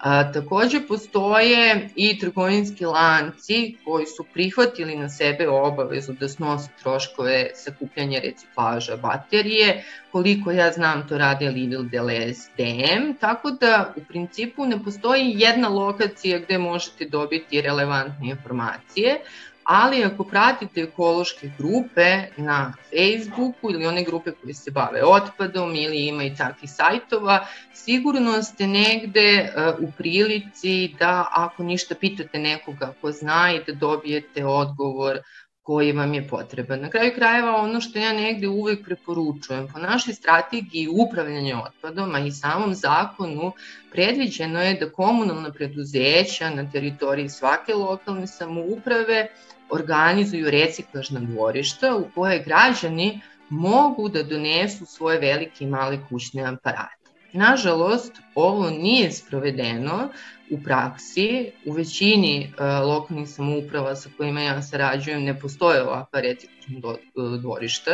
A, 0.00 0.32
takođe 0.32 0.80
postoje 0.88 1.90
i 1.96 2.18
trgovinski 2.18 2.84
lanci 2.84 3.76
koji 3.84 4.06
su 4.06 4.24
prihvatili 4.32 4.96
na 4.96 5.08
sebe 5.08 5.48
obavezu 5.48 6.12
da 6.12 6.28
snose 6.28 6.68
troškove 6.82 7.50
sakupljanja 7.54 8.20
reciklaža 8.20 8.96
baterije. 8.96 9.84
Koliko 10.12 10.52
ja 10.52 10.72
znam 10.72 11.08
to 11.08 11.18
rade 11.18 11.50
Lidl, 11.50 11.82
Deleuze, 11.82 12.48
DM, 12.56 13.12
tako 13.20 13.50
da 13.50 13.94
u 13.96 14.00
principu 14.08 14.66
ne 14.66 14.84
postoji 14.84 15.32
jedna 15.36 15.68
lokacija 15.68 16.38
gde 16.38 16.58
možete 16.58 17.04
dobiti 17.04 17.60
relevantne 17.60 18.28
informacije 18.28 19.20
ali 19.64 20.04
ako 20.04 20.24
pratite 20.24 20.80
ekološke 20.80 21.50
grupe 21.58 22.22
na 22.36 22.72
Facebooku 22.90 23.70
ili 23.70 23.86
one 23.86 24.04
grupe 24.04 24.30
koje 24.30 24.54
se 24.54 24.70
bave 24.70 25.04
otpadom 25.04 25.74
ili 25.74 26.06
ima 26.06 26.24
i 26.24 26.36
takvih 26.36 26.70
sajtova, 26.70 27.46
sigurno 27.74 28.42
ste 28.42 28.66
negde 28.66 29.52
uh, 29.56 29.88
u 29.88 29.92
prilici 29.98 30.94
da 30.98 31.28
ako 31.32 31.62
ništa 31.62 31.94
pitate 31.94 32.38
nekoga 32.38 32.92
ko 33.00 33.12
zna 33.12 33.52
i 33.52 33.64
da 33.66 33.72
dobijete 33.72 34.44
odgovor 34.44 35.18
koji 35.62 35.92
vam 35.92 36.14
je 36.14 36.28
potreban. 36.28 36.80
Na 36.80 36.90
kraju 36.90 37.12
krajeva 37.14 37.56
ono 37.56 37.80
što 37.80 37.98
ja 37.98 38.12
negde 38.12 38.48
uvek 38.48 38.84
preporučujem, 38.84 39.68
po 39.72 39.78
našoj 39.78 40.14
strategiji 40.14 40.88
upravljanja 40.88 41.62
otpadom, 41.62 42.14
a 42.14 42.18
i 42.18 42.30
samom 42.30 42.74
zakonu, 42.74 43.52
predviđeno 43.92 44.62
je 44.62 44.74
da 44.74 44.90
komunalna 44.92 45.52
preduzeća 45.52 46.50
na 46.50 46.70
teritoriji 46.70 47.28
svake 47.28 47.74
lokalne 47.74 48.26
samouprave 48.26 49.28
organizuju 49.70 50.50
reciklažna 50.50 51.20
dvorišta 51.20 51.96
u 51.96 52.04
koje 52.14 52.42
građani 52.42 53.20
mogu 53.48 54.08
da 54.08 54.22
donesu 54.22 54.86
svoje 54.86 55.18
velike 55.18 55.64
i 55.64 55.68
male 55.68 55.98
kućne 56.08 56.42
aparate. 56.42 57.10
Nažalost, 57.32 58.12
ovo 58.34 58.70
nije 58.70 59.12
sprovedeno 59.12 60.08
u 60.50 60.58
praksi. 60.64 61.50
U 61.66 61.72
većini 61.72 62.42
e, 62.58 62.64
lokalnih 62.64 63.28
samouprava 63.28 63.96
sa 63.96 64.08
kojima 64.16 64.40
ja 64.40 64.62
sarađujem 64.62 65.22
ne 65.22 65.38
postoje 65.40 65.82
ovakva 65.82 66.20
reciklažna 66.20 66.90
e, 66.90 67.38
dvorišta. 67.40 67.90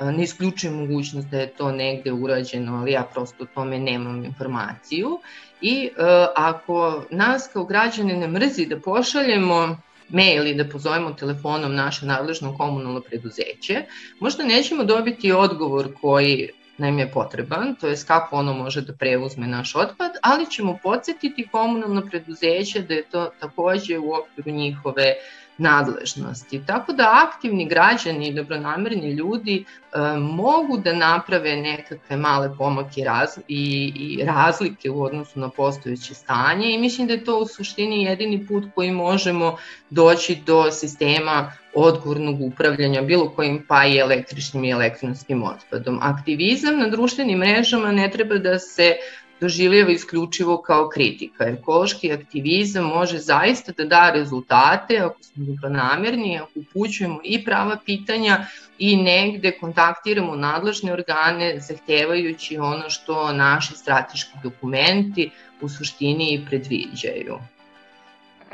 E, 0.00 0.04
ne 0.04 0.22
isključujem 0.22 0.74
mogućnost 0.74 1.28
da 1.28 1.38
je 1.38 1.48
to 1.48 1.72
negde 1.72 2.12
urađeno, 2.12 2.76
ali 2.76 2.92
ja 2.92 3.02
prosto 3.12 3.44
o 3.44 3.46
tome 3.54 3.78
nemam 3.78 4.24
informaciju. 4.24 5.18
I 5.60 5.90
ako 6.36 7.04
nas 7.10 7.50
kao 7.52 7.64
građane 7.64 8.16
ne 8.16 8.28
mrzi 8.28 8.66
da 8.66 8.80
pošaljemo 8.80 9.78
mail 10.08 10.46
i 10.46 10.54
da 10.54 10.64
pozovemo 10.64 11.12
telefonom 11.12 11.74
naše 11.74 12.06
nadležno 12.06 12.56
komunalno 12.56 13.00
preduzeće, 13.00 13.82
možda 14.20 14.44
nećemo 14.44 14.84
dobiti 14.84 15.32
odgovor 15.32 15.94
koji 16.00 16.48
nam 16.78 16.98
je 16.98 17.10
potreban, 17.10 17.74
to 17.80 17.88
je 17.88 17.96
kako 18.06 18.36
ono 18.36 18.52
može 18.52 18.80
da 18.80 18.92
preuzme 18.92 19.46
naš 19.46 19.76
otpad, 19.76 20.10
ali 20.22 20.46
ćemo 20.46 20.78
podsjetiti 20.82 21.48
komunalno 21.52 22.02
preduzeće 22.10 22.82
da 22.82 22.94
je 22.94 23.02
to 23.02 23.30
takođe 23.40 23.98
u 23.98 24.12
okviru 24.12 24.50
njihove 24.50 25.14
nadležnosti. 25.58 26.62
Tako 26.66 26.92
da 26.92 27.26
aktivni 27.28 27.68
građani 27.68 28.28
i 28.28 28.34
dobronamerni 28.34 29.12
ljudi 29.12 29.64
e, 29.64 29.98
mogu 30.18 30.78
da 30.78 30.94
naprave 30.94 31.56
nekakve 31.56 32.16
male 32.16 32.56
pomake 32.58 33.04
raz, 33.04 33.28
i, 33.48 33.92
i 33.96 34.24
razlike 34.24 34.90
u 34.90 35.02
odnosu 35.02 35.40
na 35.40 35.48
postojeće 35.48 36.14
stanje 36.14 36.74
i 36.74 36.78
mislim 36.78 37.06
da 37.06 37.12
je 37.12 37.24
to 37.24 37.38
u 37.38 37.46
suštini 37.46 38.02
jedini 38.02 38.46
put 38.46 38.64
koji 38.74 38.92
možemo 38.92 39.56
doći 39.90 40.38
do 40.46 40.70
sistema 40.70 41.52
odgovornog 41.74 42.40
upravljanja 42.40 43.02
bilo 43.02 43.30
kojim 43.30 43.64
pa 43.68 43.86
i 43.86 43.98
električnim 43.98 44.64
i 44.64 44.70
elektronskim 44.70 45.42
otpadom. 45.42 45.98
Aktivizam 46.02 46.78
na 46.78 46.88
društvenim 46.88 47.38
mrežama 47.38 47.92
ne 47.92 48.10
treba 48.10 48.38
da 48.38 48.58
se 48.58 48.96
doživljava 49.40 49.90
isključivo 49.90 50.62
kao 50.62 50.88
kritika. 50.88 51.44
Ekološki 51.44 52.12
aktivizam 52.12 52.84
može 52.84 53.18
zaista 53.18 53.72
da 53.72 53.84
da 53.84 54.10
rezultate 54.14 54.96
ako 54.96 55.22
smo 55.22 55.44
dobronamerni, 55.44 56.38
ako 56.38 56.50
upućujemo 56.54 57.20
i 57.24 57.44
prava 57.44 57.76
pitanja 57.86 58.46
i 58.78 58.96
negde 58.96 59.52
kontaktiramo 59.60 60.36
nadležne 60.36 60.92
organe 60.92 61.60
zahtevajući 61.60 62.58
ono 62.58 62.90
što 62.90 63.32
naši 63.32 63.74
strateški 63.74 64.38
dokumenti 64.42 65.30
u 65.60 65.68
suštini 65.68 66.34
i 66.34 66.46
predviđaju. 66.46 67.38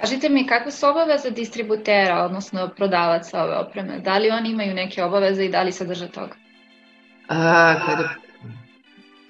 Kažite 0.00 0.28
mi, 0.28 0.46
kakve 0.46 0.72
su 0.72 0.86
obaveze 0.86 1.30
distributera, 1.30 2.24
odnosno 2.24 2.68
prodavaca 2.76 3.42
ove 3.42 3.56
opreme? 3.56 3.98
Da 3.98 4.18
li 4.18 4.30
oni 4.30 4.50
imaju 4.50 4.74
neke 4.74 5.04
obaveze 5.04 5.44
i 5.44 5.48
da 5.48 5.62
li 5.62 5.72
se 5.72 5.84
drže 5.84 6.08
toga? 6.08 6.34
A, 7.28 7.74
kada 7.86 8.08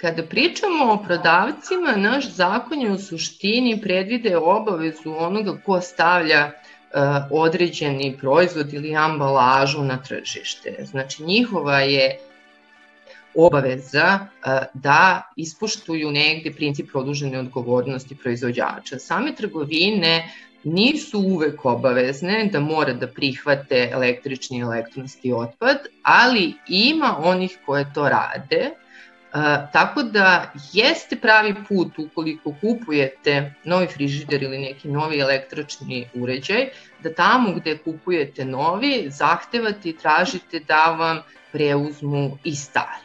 Kada 0.05 0.23
pričamo 0.23 0.93
o 0.93 1.03
prodavcima, 1.05 1.97
naš 1.97 2.27
zakon 2.31 2.81
je 2.81 2.91
u 2.91 2.99
suštini 2.99 3.81
predvide 3.81 4.37
obavezu 4.37 5.15
onoga 5.19 5.55
ko 5.67 5.81
stavlja 5.81 6.51
uh, 6.51 7.01
određeni 7.31 8.17
proizvod 8.21 8.75
ili 8.75 8.97
ambalažu 8.97 9.83
na 9.83 9.97
tržište. 10.03 10.75
Znači 10.85 11.23
njihova 11.23 11.81
je 11.81 12.19
obaveza 13.35 14.19
uh, 14.21 14.53
da 14.75 15.23
ispoštuju 15.37 16.11
negde 16.11 16.53
princip 16.53 16.91
produžene 16.93 17.39
odgovornosti 17.39 18.17
proizvođača. 18.17 18.99
Same 18.99 19.35
trgovine 19.35 20.29
nisu 20.65 21.19
uvek 21.19 21.65
obavezne 21.65 22.49
da 22.53 22.61
mora 22.61 22.93
da 22.93 23.07
prihvate 23.07 23.89
električni 23.93 24.59
i 24.59 24.61
elektronski 24.61 25.33
otpad, 25.33 25.79
ali 26.03 26.55
ima 26.69 27.17
onih 27.23 27.59
koje 27.67 27.93
to 27.95 28.09
rade 28.09 28.71
tako 29.73 30.03
da 30.03 30.53
jeste 30.73 31.17
pravi 31.17 31.55
put 31.69 31.99
ukoliko 31.99 32.55
kupujete 32.61 33.55
novi 33.65 33.87
frižider 33.87 34.43
ili 34.43 34.59
neki 34.59 34.89
novi 34.89 35.19
električni 35.21 36.09
uređaj, 36.15 36.69
da 37.03 37.15
tamo 37.15 37.53
gde 37.53 37.79
kupujete 37.79 38.45
novi 38.45 39.07
zahtevate 39.11 39.89
i 39.89 39.97
tražite 39.97 40.61
da 40.61 40.97
vam 40.99 41.23
preuzmu 41.53 42.39
i 42.45 42.57
stari. 42.57 43.05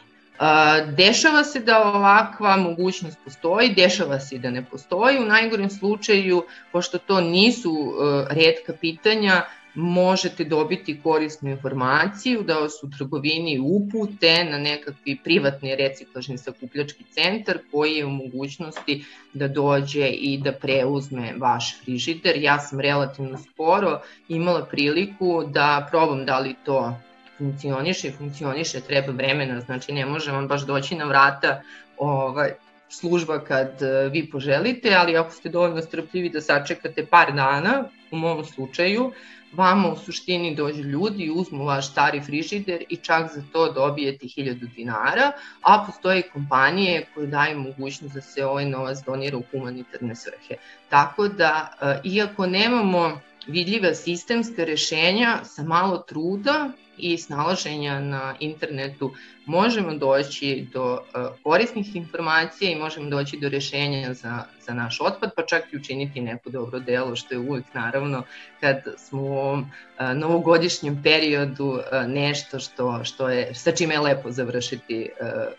Dešava 0.96 1.44
se 1.44 1.60
da 1.60 1.82
ovakva 1.84 2.56
mogućnost 2.56 3.18
postoji, 3.24 3.74
dešava 3.74 4.20
se 4.20 4.34
i 4.34 4.38
da 4.38 4.50
ne 4.50 4.64
postoji. 4.64 5.18
U 5.18 5.26
najgorem 5.26 5.70
slučaju, 5.70 6.44
pošto 6.72 6.98
to 6.98 7.20
nisu 7.20 7.92
redka 8.30 8.72
pitanja, 8.80 9.42
možete 9.74 10.44
dobiti 10.44 11.00
korisnu 11.02 11.50
informaciju 11.50 12.42
da 12.42 12.54
vas 12.54 12.82
u 12.82 12.90
trgovini 12.98 13.58
upute 13.58 14.44
na 14.44 14.58
nekakvi 14.58 15.18
privatni 15.24 15.76
reciklažni 15.76 16.38
sakupljački 16.38 17.04
centar 17.10 17.58
koji 17.70 17.92
je 17.94 18.06
u 18.06 18.10
mogućnosti 18.10 19.04
da 19.32 19.48
dođe 19.48 20.06
i 20.06 20.38
da 20.38 20.52
preuzme 20.52 21.34
vaš 21.38 21.80
frižider. 21.82 22.36
Ja 22.36 22.58
sam 22.58 22.80
relativno 22.80 23.38
skoro 23.38 24.00
imala 24.28 24.64
priliku 24.64 25.44
da 25.46 25.88
probam 25.90 26.26
da 26.26 26.38
li 26.38 26.54
to 26.64 26.96
funkcioniše 27.38 28.12
funkcioniše, 28.12 28.80
treba 28.80 29.12
vremena, 29.12 29.60
znači 29.60 29.92
ne 29.92 30.06
može 30.06 30.32
vam 30.32 30.48
baš 30.48 30.66
doći 30.66 30.94
na 30.94 31.04
vrata 31.04 31.62
ovaj, 31.98 32.50
služba 32.90 33.44
kad 33.44 33.82
e, 33.82 34.08
vi 34.08 34.30
poželite, 34.30 34.94
ali 34.94 35.16
ako 35.16 35.30
ste 35.30 35.48
dovoljno 35.48 35.82
strpljivi 35.82 36.30
da 36.30 36.40
sačekate 36.40 37.06
par 37.06 37.32
dana, 37.32 37.84
u 38.10 38.16
mom 38.16 38.44
slučaju, 38.44 39.12
vama 39.52 39.88
u 39.88 39.96
suštini 39.96 40.54
dođu 40.54 40.82
ljudi 40.82 41.30
uzmu 41.34 41.64
vaš 41.64 41.90
stari 41.90 42.20
frižider 42.20 42.84
i 42.88 42.96
čak 42.96 43.32
za 43.34 43.42
to 43.52 43.72
dobijete 43.72 44.26
1000 44.26 44.74
dinara, 44.74 45.32
a 45.62 45.84
postoje 45.86 46.22
kompanije 46.22 47.06
koje 47.14 47.26
daju 47.26 47.58
mogućnost 47.58 48.14
da 48.14 48.20
se 48.20 48.44
ovaj 48.44 48.64
novac 48.64 48.98
donira 49.06 49.36
u 49.36 49.42
humanitarne 49.50 50.16
svrhe. 50.16 50.56
Tako 50.88 51.28
da, 51.28 51.72
e, 51.82 52.00
iako 52.04 52.46
nemamo 52.46 53.20
vidljiva 53.46 53.94
sistemska 53.94 54.64
rešenja 54.64 55.40
sa 55.44 55.62
malo 55.62 55.98
truda 55.98 56.72
i 56.98 57.18
snalaženja 57.18 58.00
na 58.00 58.34
internetu 58.40 59.14
možemo 59.46 59.94
doći 59.94 60.66
do 60.72 60.92
uh, 60.92 61.26
korisnih 61.42 61.96
informacija 61.96 62.70
i 62.70 62.78
možemo 62.78 63.10
doći 63.10 63.36
do 63.36 63.48
rešenja 63.48 64.14
za, 64.14 64.44
za 64.60 64.74
naš 64.74 65.00
otpad, 65.00 65.30
pa 65.36 65.42
čak 65.46 65.72
i 65.72 65.76
učiniti 65.76 66.20
neko 66.20 66.50
dobro 66.50 66.78
delo, 66.80 67.16
što 67.16 67.34
je 67.34 67.38
uvek 67.38 67.64
naravno 67.74 68.22
kad 68.60 68.82
smo 68.98 69.22
u 69.22 69.38
ovom 69.38 69.60
uh, 69.60 69.66
novogodišnjem 70.14 71.02
periodu 71.02 71.66
uh, 71.66 71.82
nešto 72.06 72.58
što, 72.58 73.04
što 73.04 73.28
je, 73.28 73.54
sa 73.54 73.72
čime 73.72 73.94
je 73.94 74.00
lepo 74.00 74.30
završiti 74.30 75.08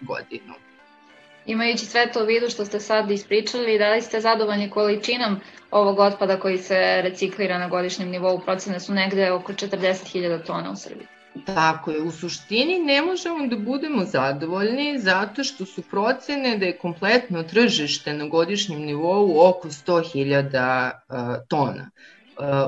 godinu. 0.01 0.70
Imajući 1.45 1.85
sve 1.85 2.11
to 2.11 2.23
u 2.23 2.25
vidu 2.25 2.49
što 2.49 2.65
ste 2.65 2.79
sad 2.79 3.11
ispričali, 3.11 3.79
da 3.79 3.91
li 3.91 4.01
ste 4.01 4.19
zadovoljni 4.19 4.69
količinom 4.69 5.39
ovog 5.71 5.99
otpada 5.99 6.39
koji 6.39 6.57
se 6.57 7.01
reciklira 7.01 7.57
na 7.57 7.67
godišnjem 7.67 8.09
nivou? 8.09 8.39
Procene 8.39 8.79
su 8.79 8.93
negde 8.93 9.31
oko 9.31 9.53
40.000 9.53 10.45
tona 10.45 10.71
u 10.71 10.75
Srbiji. 10.75 11.07
Tako 11.45 11.91
je, 11.91 12.01
u 12.01 12.11
suštini 12.11 12.79
ne 12.79 13.01
možemo 13.01 13.47
da 13.47 13.55
budemo 13.55 14.03
zadovoljni 14.03 14.99
zato 14.99 15.43
što 15.43 15.65
su 15.65 15.81
procene 15.81 16.57
da 16.57 16.65
je 16.65 16.77
kompletno 16.77 17.43
tržište 17.43 18.13
na 18.13 18.27
godišnjem 18.27 18.81
nivou 18.81 19.49
oko 19.49 19.67
100.000 19.67 20.91
uh, 20.91 21.17
tona. 21.47 21.89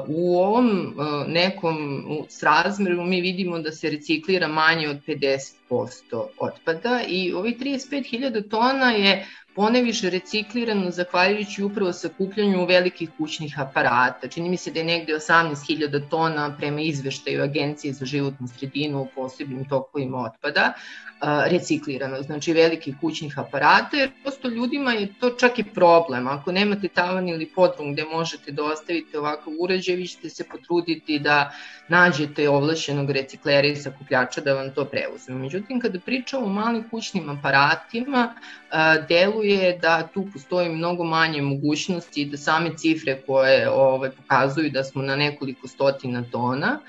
U 0.07 0.37
ovom 0.37 0.95
uh, 0.97 1.27
nekom 1.27 1.77
srazmeru 2.29 3.03
mi 3.03 3.21
vidimo 3.21 3.59
da 3.59 3.71
se 3.71 3.89
reciklira 3.89 4.47
manje 4.47 4.89
od 4.89 4.97
50% 5.07 6.25
otpada 6.39 7.01
i 7.07 7.33
ovih 7.33 7.57
35.000 7.57 8.49
tona 8.49 8.91
je 8.91 9.27
poneviše 9.55 10.09
reciklirano 10.09 10.91
zahvaljujući 10.91 11.63
upravo 11.63 11.93
sakupljanju 11.93 12.65
velikih 12.65 13.09
kućnih 13.17 13.59
aparata. 13.59 14.27
Čini 14.27 14.49
mi 14.49 14.57
se 14.57 14.71
da 14.71 14.79
je 14.79 14.85
negde 14.85 15.13
18.000 15.13 16.09
tona 16.09 16.55
prema 16.57 16.81
izveštaju 16.81 17.43
Agencije 17.43 17.93
za 17.93 18.05
životnu 18.05 18.47
sredinu 18.47 19.01
u 19.01 19.07
posebnim 19.15 19.65
tokovima 19.69 20.17
otpada 20.17 20.73
reciklirano, 21.49 22.21
znači 22.21 22.53
velikih 22.53 22.95
kućnih 23.01 23.39
aparata, 23.39 23.97
jer 23.97 24.11
prosto 24.23 24.47
ljudima 24.47 24.93
je 24.93 25.13
to 25.19 25.29
čak 25.29 25.59
i 25.59 25.63
problem. 25.63 26.27
Ako 26.27 26.51
nemate 26.51 26.87
tavan 26.87 27.29
ili 27.29 27.45
podrum 27.45 27.93
gde 27.93 28.03
možete 28.03 28.51
da 28.51 28.63
ostavite 28.63 29.19
ovakav 29.19 29.53
uređaj, 29.59 29.95
vi 29.95 30.07
ćete 30.07 30.29
se 30.29 30.43
potruditi 30.43 31.19
da 31.19 31.51
nađete 31.87 32.49
ovlašenog 32.49 33.11
reciklera 33.11 33.67
i 33.67 33.75
sakupljača 33.75 34.41
da 34.41 34.53
vam 34.53 34.73
to 34.73 34.85
preuzme. 34.85 35.35
Međutim, 35.35 35.79
kada 35.79 35.99
pričamo 35.99 36.45
o 36.45 36.49
malim 36.49 36.89
kućnim 36.89 37.29
aparatima, 37.29 38.33
deluje 39.09 39.77
da 39.81 40.07
tu 40.13 40.25
postoji 40.33 40.69
mnogo 40.69 41.03
manje 41.03 41.41
mogućnosti 41.41 42.25
da 42.25 42.37
same 42.37 42.77
cifre 42.77 43.21
koje 43.27 43.69
ovaj, 43.69 44.11
pokazuju 44.11 44.69
da 44.69 44.83
smo 44.83 45.01
na 45.01 45.15
nekoliko 45.15 45.67
stotina 45.67 46.23
tona, 46.31 46.79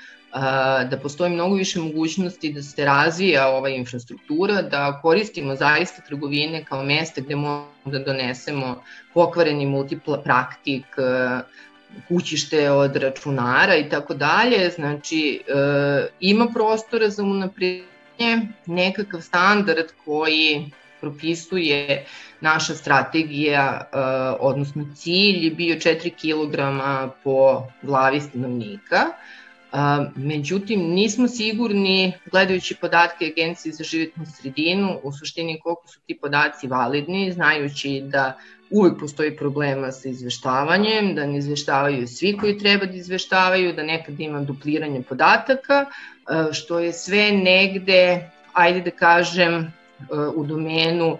da 0.91 0.99
postoji 1.03 1.31
mnogo 1.31 1.55
više 1.55 1.81
mogućnosti 1.81 2.53
da 2.53 2.63
se 2.63 2.85
razvija 2.85 3.49
ova 3.49 3.69
infrastruktura, 3.69 4.63
da 4.63 5.01
koristimo 5.03 5.57
zaista 5.57 6.03
trgovine 6.03 6.65
kao 6.65 6.85
mesta 6.85 7.21
gde 7.21 7.37
možemo 7.37 7.69
da 7.85 7.99
donesemo 7.99 8.83
pokvareni 9.15 9.67
multipla 9.67 10.23
praktik, 10.23 10.87
kućište 12.09 12.71
od 12.71 12.97
računara 12.97 13.77
i 13.77 13.89
tako 13.89 14.15
dalje, 14.15 14.71
znači 14.71 15.43
ima 16.21 16.47
prostora 16.55 17.09
za 17.09 17.23
unapređenje, 17.23 18.49
nekakav 18.67 19.21
standard 19.21 19.87
koji 20.05 20.71
propisuje 21.01 22.05
naša 22.41 22.75
strategija, 22.75 23.89
odnosno 24.41 24.87
cilj 24.97 25.45
je 25.45 25.51
bio 25.51 25.77
4 25.77 26.11
kg 26.11 26.57
po 27.25 27.67
glavi 27.83 28.21
stanovnika, 28.21 29.01
međutim, 30.17 30.81
nismo 30.81 31.29
sigurni, 31.29 32.13
gledajući 32.31 32.77
podatke 32.81 33.33
Agencije 33.37 33.73
za 33.73 33.85
životnu 33.85 34.27
sredinu, 34.41 35.01
u 35.03 35.13
suštini 35.13 35.61
koliko 35.61 35.89
su 35.89 36.01
ti 36.07 36.19
podaci 36.21 36.67
validni, 36.67 37.33
znajući 37.33 38.03
da 38.05 38.39
uvek 38.71 38.99
postoji 39.01 39.37
problema 39.37 39.93
sa 39.93 40.09
izveštavanjem, 40.09 41.15
da 41.15 41.27
ne 41.27 41.39
izveštavaju 41.39 42.07
svi 42.09 42.37
koji 42.41 42.59
treba 42.59 42.87
da 42.87 42.97
izveštavaju, 42.97 43.73
da 43.73 43.83
nekad 43.83 44.21
ima 44.21 44.41
dupliranje 44.41 45.03
podataka, 45.03 45.87
što 46.53 46.79
je 46.79 46.93
sve 46.93 47.31
negde, 47.33 48.31
ajde 48.53 48.81
da 48.81 48.91
kažem, 48.91 49.73
u 50.37 50.45
domenu 50.45 51.19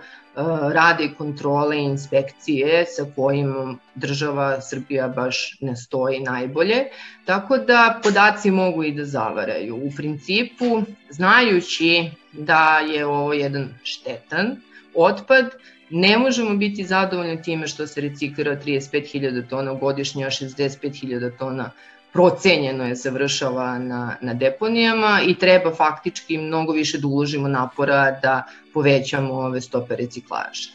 rade 0.73 1.09
kontrole 1.19 1.77
i 1.79 1.85
inspekcije 1.85 2.85
sa 2.87 3.05
kojim 3.17 3.79
država 3.95 4.61
Srbija 4.61 5.09
baš 5.09 5.59
ne 5.61 5.77
stoji 5.77 6.21
najbolje, 6.21 6.85
tako 7.25 7.59
da 7.59 8.01
podaci 8.03 8.51
mogu 8.51 8.83
i 8.85 8.93
da 8.93 9.05
zavaraju. 9.05 9.77
U 9.77 9.91
principu, 9.97 10.83
znajući 11.11 12.11
da 12.33 12.79
je 12.79 13.07
ovo 13.07 13.33
jedan 13.33 13.69
štetan 13.83 14.57
otpad, 14.95 15.51
ne 15.97 16.19
možemo 16.19 16.55
biti 16.55 16.85
zadovoljni 16.85 17.43
time 17.43 17.67
što 17.67 17.87
se 17.87 18.01
reciklira 18.01 18.57
35.000 18.57 19.49
tona 19.49 19.75
godišnje, 19.75 20.25
a 20.25 20.31
65.000 20.31 21.39
tona 21.39 21.71
procenjeno 22.13 22.87
je 22.87 22.95
završava 22.95 23.79
na, 23.79 24.17
na 24.21 24.35
deponijama 24.35 25.21
i 25.27 25.35
treba 25.35 25.75
faktički 25.75 26.39
mnogo 26.39 26.73
više 26.73 26.99
da 26.99 27.07
uložimo 27.07 27.49
napora 27.49 28.11
da 28.23 28.43
povećamo 28.73 29.35
ove 29.35 29.61
stope 29.61 29.97
reciklaže. 29.97 30.71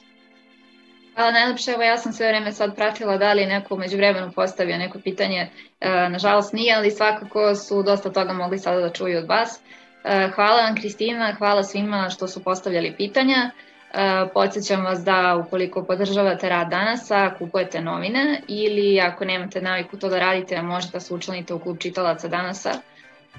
Hvala 1.16 1.32
najlepše, 1.32 1.72
evo 1.72 1.84
ja 1.84 1.98
sam 1.98 2.14
sve 2.14 2.28
vreme 2.28 2.52
sad 2.52 2.76
pratila 2.76 3.18
da 3.18 3.34
li 3.34 3.46
neko 3.46 3.78
među 3.78 3.98
vremenu 3.98 4.32
postavio 4.36 4.78
neko 4.78 5.00
pitanje, 5.00 5.50
e, 5.80 6.10
nažalost 6.10 6.54
nije, 6.54 6.76
ali 6.76 6.92
svakako 6.92 7.56
su 7.56 7.84
dosta 7.84 8.10
toga 8.10 8.34
mogli 8.34 8.60
sada 8.60 8.80
da 8.80 8.90
čuju 8.90 9.18
od 9.18 9.28
vas. 9.28 9.60
E, 10.04 10.30
hvala 10.36 10.62
vam 10.62 10.76
Kristina, 10.76 11.36
hvala 11.38 11.64
svima 11.64 12.10
što 12.10 12.28
su 12.28 12.44
postavljali 12.44 12.94
pitanja. 12.98 13.52
E, 13.94 14.28
Podsećam 14.34 14.86
vas 14.86 15.04
da 15.04 15.44
ukoliko 15.46 15.84
podržavate 15.84 16.50
rad 16.50 16.70
danasa, 16.70 17.32
kupujete 17.40 17.82
novine 17.82 18.42
ili 18.48 19.00
ako 19.00 19.26
nemate 19.26 19.62
naviku 19.62 19.98
to 19.98 20.10
da 20.10 20.20
radite, 20.20 20.62
možete 20.62 20.92
da 20.92 21.00
se 21.00 21.14
učlanite 21.14 21.54
u 21.54 21.60
klub 21.60 21.78
čitalaca 21.78 22.28
danasa 22.28 22.72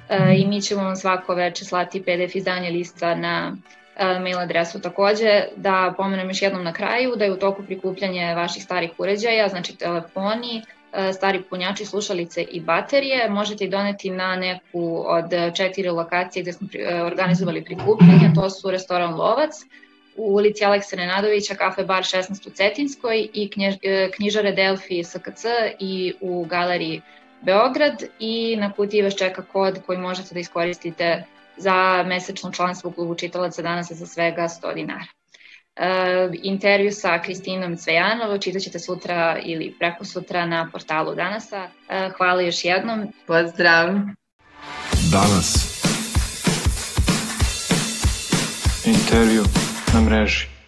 e, 0.09 0.35
i 0.37 0.47
mi 0.47 0.63
ćemo 0.63 0.83
vam 0.83 0.97
svako 0.97 1.35
veče 1.35 1.65
slati 1.65 2.03
PDF 2.03 2.35
izdanje 2.35 2.71
lista 2.71 3.15
na 3.15 3.57
e, 3.97 4.19
mail 4.19 4.39
adresu 4.39 4.81
takođe. 4.81 5.45
Da 5.57 5.95
pomenem 5.97 6.29
još 6.29 6.43
jednom 6.43 6.65
na 6.65 6.73
kraju 6.73 7.17
da 7.17 7.25
je 7.25 7.33
u 7.33 7.39
toku 7.39 7.63
prikupljanje 7.63 8.35
vaših 8.35 8.63
starih 8.63 8.91
uređaja, 8.99 9.49
znači 9.49 9.77
telefoni, 9.77 10.63
stari 11.13 11.43
punjači, 11.43 11.85
slušalice 11.85 12.43
i 12.43 12.61
baterije. 12.61 13.29
Možete 13.29 13.65
ih 13.65 13.71
doneti 13.71 14.11
na 14.11 14.37
neku 14.37 15.05
od 15.07 15.55
četiri 15.55 15.89
lokacije 15.89 16.43
gde 16.43 16.53
smo 16.53 16.69
organizovali 17.05 17.65
prikupljanje, 17.65 18.33
to 18.35 18.51
su 18.51 18.71
restoran 18.71 19.15
Lovac, 19.15 19.51
u 20.21 20.35
ulici 20.35 20.65
Aleksa 20.65 20.97
Nenadovića, 20.97 21.55
kafe 21.55 21.85
bar 21.85 22.03
16 22.03 22.49
u 22.49 22.51
Cetinskoj 22.51 23.29
i 23.35 23.51
e, 23.83 24.11
knjižare 24.11 24.53
Delfi 24.53 25.05
SKC 25.05 25.45
i 25.79 26.15
u 26.21 26.45
galeriji 26.45 27.03
Beograd 27.43 28.03
i 28.19 28.57
na 28.57 28.73
kutiji 28.73 29.03
vas 29.03 29.17
čeka 29.17 29.43
kod 29.43 29.83
koji 29.87 29.99
možete 29.99 30.35
da 30.35 30.41
iskoristite 30.41 31.25
za 31.57 32.05
mesečno 32.07 32.53
članstvo 32.53 32.91
u 32.91 32.93
klubu 32.93 33.15
čitalaca 33.15 33.63
danas 33.63 33.93
za 33.93 34.07
svega 34.07 34.43
100 34.43 34.75
dinara. 34.75 35.07
E, 35.77 36.29
intervju 36.43 36.93
sa 36.93 37.23
Kristinom 37.23 37.77
Cvejanovo 37.77 38.39
čitat 38.39 38.63
ćete 38.63 38.79
sutra 38.79 39.39
ili 39.45 39.75
preko 39.79 40.05
sutra 40.05 40.47
na 40.47 40.69
portalu 40.73 41.15
Danasa. 41.15 41.69
E, 41.89 42.11
hvala 42.17 42.43
još 42.43 42.65
jednom. 42.65 43.13
Pozdrav! 43.27 43.89
Danas. 45.13 45.71
Intervju 48.87 49.70
na 49.95 50.01
mreži. 50.01 50.60